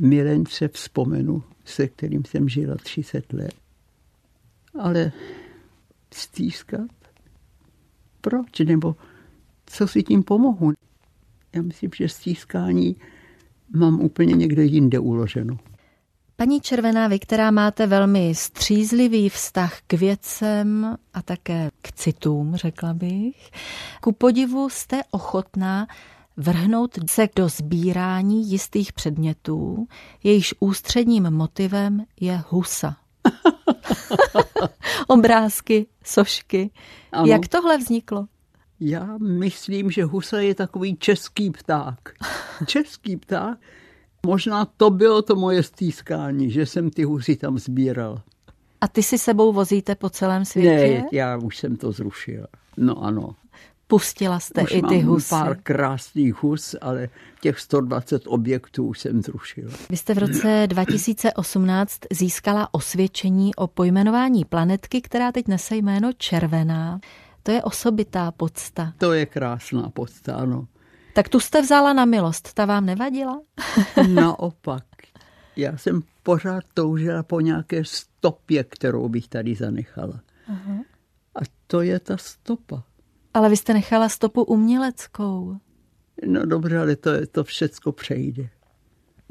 milence 0.00 0.68
vzpomenu, 0.68 1.42
se 1.64 1.88
kterým 1.88 2.24
jsem 2.24 2.48
žila 2.48 2.74
30 2.74 3.32
let. 3.32 3.54
Ale 4.78 5.12
stýskat? 6.14 6.90
Proč? 8.20 8.60
Nebo 8.60 8.96
co 9.66 9.88
si 9.88 10.02
tím 10.02 10.22
pomohu? 10.22 10.72
Já 11.52 11.62
myslím, 11.62 11.90
že 11.96 12.08
stískání 12.08 12.96
mám 13.76 14.00
úplně 14.00 14.34
někde 14.34 14.64
jinde 14.64 14.98
uloženo. 14.98 15.58
Paní 16.40 16.60
Červená, 16.60 17.08
vy, 17.08 17.18
která 17.18 17.50
máte 17.50 17.86
velmi 17.86 18.34
střízlivý 18.34 19.28
vztah 19.28 19.78
k 19.86 19.92
věcem 19.92 20.96
a 21.14 21.22
také 21.22 21.70
k 21.82 21.92
citům, 21.92 22.56
řekla 22.56 22.94
bych, 22.94 23.50
ku 24.00 24.12
podivu 24.12 24.68
jste 24.68 25.00
ochotná 25.10 25.86
vrhnout 26.36 26.98
se 27.10 27.28
do 27.36 27.48
sbírání 27.48 28.50
jistých 28.50 28.92
předmětů, 28.92 29.86
jejichž 30.24 30.54
ústředním 30.60 31.30
motivem 31.30 32.04
je 32.20 32.42
husa. 32.48 32.96
Obrázky, 35.06 35.86
sošky. 36.04 36.70
Ano. 37.12 37.26
Jak 37.26 37.48
tohle 37.48 37.78
vzniklo? 37.78 38.26
Já 38.80 39.18
myslím, 39.18 39.90
že 39.90 40.04
husa 40.04 40.38
je 40.38 40.54
takový 40.54 40.96
český 40.96 41.50
pták. 41.50 42.12
Český 42.66 43.16
pták. 43.16 43.58
Možná 44.28 44.64
to 44.64 44.90
bylo 44.90 45.22
to 45.22 45.36
moje 45.36 45.62
stýskání, 45.62 46.50
že 46.50 46.66
jsem 46.66 46.90
ty 46.90 47.04
husy 47.04 47.36
tam 47.36 47.58
sbíral. 47.58 48.22
A 48.80 48.88
ty 48.88 49.02
si 49.02 49.18
sebou 49.18 49.52
vozíte 49.52 49.94
po 49.94 50.10
celém 50.10 50.44
světě? 50.44 51.00
Ne, 51.02 51.08
já 51.12 51.36
už 51.36 51.56
jsem 51.56 51.76
to 51.76 51.92
zrušil. 51.92 52.46
No 52.76 53.04
ano. 53.04 53.34
Pustila 53.86 54.40
jste 54.40 54.62
už 54.62 54.72
i 54.72 54.82
ty 54.82 55.00
husy. 55.00 55.30
pár 55.30 55.56
krásných 55.62 56.42
hus, 56.42 56.74
ale 56.80 57.08
těch 57.40 57.60
120 57.60 58.22
objektů 58.26 58.86
už 58.86 58.98
jsem 58.98 59.22
zrušil. 59.22 59.70
Vy 59.90 59.96
jste 59.96 60.14
v 60.14 60.18
roce 60.18 60.66
2018 60.66 62.00
získala 62.12 62.74
osvědčení 62.74 63.54
o 63.54 63.66
pojmenování 63.66 64.44
planetky, 64.44 65.00
která 65.00 65.32
teď 65.32 65.48
nese 65.48 65.76
jméno 65.76 66.12
Červená. 66.12 67.00
To 67.42 67.50
je 67.50 67.62
osobitá 67.62 68.32
podsta. 68.32 68.92
To 68.98 69.12
je 69.12 69.26
krásná 69.26 69.90
podsta, 69.90 70.36
ano. 70.36 70.66
Tak 71.18 71.28
tu 71.28 71.40
jste 71.40 71.62
vzala 71.62 71.92
na 71.92 72.04
milost, 72.04 72.54
ta 72.54 72.64
vám 72.64 72.86
nevadila? 72.86 73.40
Naopak. 74.08 74.84
Já 75.56 75.76
jsem 75.76 76.02
pořád 76.22 76.64
toužila 76.74 77.22
po 77.22 77.40
nějaké 77.40 77.84
stopě, 77.84 78.64
kterou 78.64 79.08
bych 79.08 79.28
tady 79.28 79.54
zanechala. 79.54 80.20
Uh-huh. 80.50 80.84
A 81.34 81.38
to 81.66 81.82
je 81.82 82.00
ta 82.00 82.16
stopa. 82.16 82.82
Ale 83.34 83.48
vy 83.48 83.56
jste 83.56 83.74
nechala 83.74 84.08
stopu 84.08 84.44
uměleckou. 84.44 85.56
No 86.26 86.46
dobře, 86.46 86.78
ale 86.78 86.96
to, 86.96 87.26
to 87.26 87.44
všecko 87.44 87.92
přejde. 87.92 88.48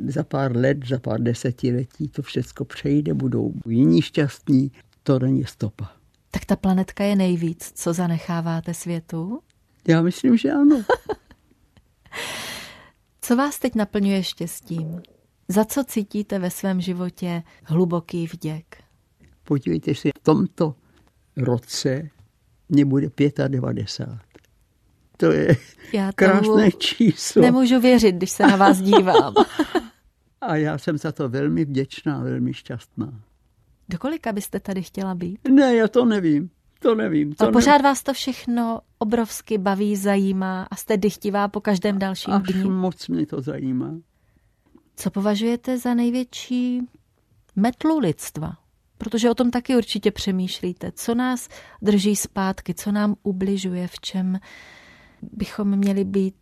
Za 0.07 0.23
pár 0.23 0.57
let, 0.57 0.77
za 0.87 0.99
pár 0.99 1.21
desetiletí 1.21 2.07
to 2.07 2.21
všecko 2.21 2.65
přejde, 2.65 3.13
budou 3.13 3.53
jiní 3.67 4.01
šťastní. 4.01 4.71
To 5.03 5.19
není 5.19 5.45
stopa. 5.45 5.91
Tak 6.31 6.45
ta 6.45 6.55
planetka 6.55 7.03
je 7.03 7.15
nejvíc, 7.15 7.71
co 7.75 7.93
zanecháváte 7.93 8.73
světu? 8.73 9.39
Já 9.87 10.01
myslím, 10.01 10.37
že 10.37 10.51
ano. 10.51 10.83
co 13.27 13.35
vás 13.35 13.59
teď 13.59 13.75
naplňuje 13.75 14.23
štěstím? 14.23 15.01
Za 15.47 15.65
co 15.65 15.83
cítíte 15.83 16.39
ve 16.39 16.49
svém 16.49 16.81
životě 16.81 17.43
hluboký 17.63 18.27
vděk? 18.27 18.83
Podívejte 19.43 19.95
si, 19.95 20.09
v 20.19 20.23
tomto 20.23 20.75
roce 21.37 22.09
mě 22.69 22.85
bude 22.85 23.09
95. 23.47 24.19
To 25.17 25.31
je 25.31 25.57
já 25.93 26.11
krásné 26.15 26.71
číslo. 26.71 27.41
Nemůžu 27.41 27.79
věřit, 27.79 28.15
když 28.15 28.31
se 28.31 28.43
na 28.43 28.55
vás 28.55 28.81
dívám. 28.81 29.33
A 30.41 30.55
já 30.55 30.77
jsem 30.77 30.97
za 30.97 31.11
to 31.11 31.29
velmi 31.29 31.65
vděčná, 31.65 32.19
velmi 32.19 32.53
šťastná. 32.53 33.23
Do 33.89 33.97
kolika 33.97 34.31
byste 34.31 34.59
tady 34.59 34.83
chtěla 34.83 35.15
být? 35.15 35.39
Ne, 35.47 35.75
já 35.75 35.87
to 35.87 36.05
nevím. 36.05 36.49
To 36.79 36.95
nevím. 36.95 37.33
To 37.35 37.43
Ale 37.43 37.51
pořád 37.53 37.71
nevím. 37.71 37.83
vás 37.83 38.03
to 38.03 38.13
všechno 38.13 38.79
obrovsky 38.99 39.57
baví, 39.57 39.95
zajímá 39.95 40.67
a 40.71 40.75
jste 40.75 40.97
dychtivá 40.97 41.47
po 41.47 41.61
každém 41.61 41.99
dalším 41.99 42.33
Až 42.33 42.43
dní? 42.43 42.69
moc 42.69 43.07
mě 43.07 43.25
to 43.25 43.41
zajímá. 43.41 43.95
Co 44.95 45.11
považujete 45.11 45.77
za 45.77 45.93
největší 45.93 46.81
metlu 47.55 47.99
lidstva? 47.99 48.57
Protože 48.97 49.29
o 49.29 49.33
tom 49.33 49.51
taky 49.51 49.75
určitě 49.77 50.11
přemýšlíte. 50.11 50.91
Co 50.91 51.15
nás 51.15 51.49
drží 51.81 52.15
zpátky, 52.15 52.73
co 52.73 52.91
nám 52.91 53.15
ubližuje, 53.23 53.87
v 53.87 53.99
čem 53.99 54.39
bychom 55.21 55.75
měli 55.75 56.03
být 56.03 56.35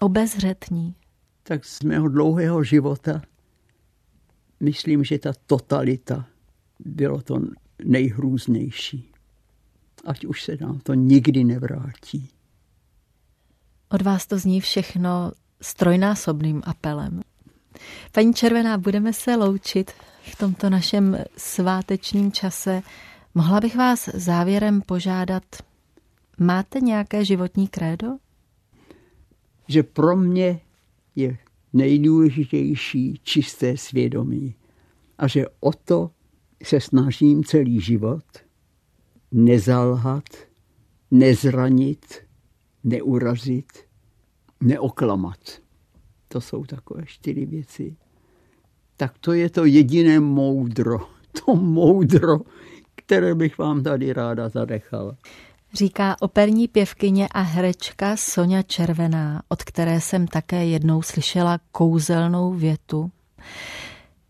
obezřetní? 0.00 0.94
Tak 1.42 1.64
z 1.64 1.82
mého 1.82 2.08
dlouhého 2.08 2.64
života 2.64 3.22
myslím, 4.60 5.04
že 5.04 5.18
ta 5.18 5.32
totalita 5.46 6.26
bylo 6.78 7.22
to 7.22 7.40
nejhrůznější. 7.84 9.10
Ať 10.06 10.24
už 10.24 10.42
se 10.42 10.56
nám 10.60 10.78
to 10.78 10.94
nikdy 10.94 11.44
nevrátí. 11.44 12.28
Od 13.88 14.02
vás 14.02 14.26
to 14.26 14.38
zní 14.38 14.60
všechno 14.60 15.32
strojnásobným 15.60 16.62
apelem. 16.64 17.20
Paní 18.12 18.34
Červená, 18.34 18.78
budeme 18.78 19.12
se 19.12 19.36
loučit 19.36 19.90
v 20.22 20.36
tomto 20.36 20.70
našem 20.70 21.18
svátečním 21.36 22.32
čase. 22.32 22.82
Mohla 23.34 23.60
bych 23.60 23.76
vás 23.76 24.08
závěrem 24.14 24.82
požádat, 24.82 25.42
máte 26.38 26.80
nějaké 26.80 27.24
životní 27.24 27.68
krédo? 27.68 28.08
Že 29.68 29.82
pro 29.82 30.16
mě 30.16 30.60
je 31.16 31.38
nejdůležitější 31.72 33.20
čisté 33.22 33.76
svědomí 33.76 34.54
a 35.18 35.26
že 35.26 35.44
o 35.60 35.72
to 35.72 36.10
se 36.62 36.80
snažím 36.80 37.44
celý 37.44 37.80
život 37.80 38.24
nezalhat, 39.32 40.24
nezranit, 41.10 42.14
neurazit, 42.84 43.72
neoklamat. 44.60 45.38
To 46.28 46.40
jsou 46.40 46.64
takové 46.64 47.02
čtyři 47.06 47.46
věci. 47.46 47.96
Tak 48.96 49.18
to 49.18 49.32
je 49.32 49.50
to 49.50 49.64
jediné 49.64 50.20
moudro, 50.20 50.98
to 51.44 51.56
moudro, 51.56 52.38
které 52.94 53.34
bych 53.34 53.58
vám 53.58 53.82
tady 53.82 54.12
ráda 54.12 54.48
zanechala. 54.48 55.16
Říká 55.72 56.16
operní 56.20 56.68
pěvkyně 56.68 57.28
a 57.28 57.40
herečka 57.40 58.16
Sonja 58.16 58.62
Červená, 58.62 59.42
od 59.48 59.62
které 59.64 60.00
jsem 60.00 60.26
také 60.26 60.66
jednou 60.66 61.02
slyšela 61.02 61.60
kouzelnou 61.72 62.52
větu. 62.52 63.10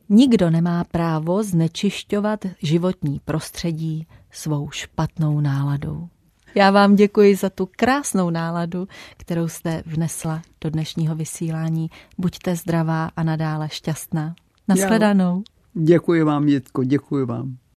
Nikdo 0.09 0.51
nemá 0.51 0.85
právo 0.85 1.43
znečišťovat 1.43 2.45
životní 2.63 3.21
prostředí 3.25 4.07
svou 4.37 4.71
špatnou 4.71 5.41
náladou. 5.41 6.09
Já 6.55 6.71
vám 6.71 6.95
děkuji 6.95 7.37
za 7.37 7.51
tu 7.51 7.69
krásnou 7.77 8.31
náladu, 8.31 8.89
kterou 9.17 9.49
jste 9.49 9.83
vnesla 9.87 10.43
do 10.61 10.71
dnešního 10.71 11.15
vysílání. 11.15 11.91
Buďte 12.19 12.57
zdravá 12.57 13.11
a 13.17 13.23
nadále 13.23 13.69
šťastná. 13.69 14.35
Nasledanou. 14.69 15.43
Děkuji 15.75 16.23
vám, 16.23 16.49
Jitko, 16.49 16.85
děkuji 16.85 17.27
vám. 17.27 17.57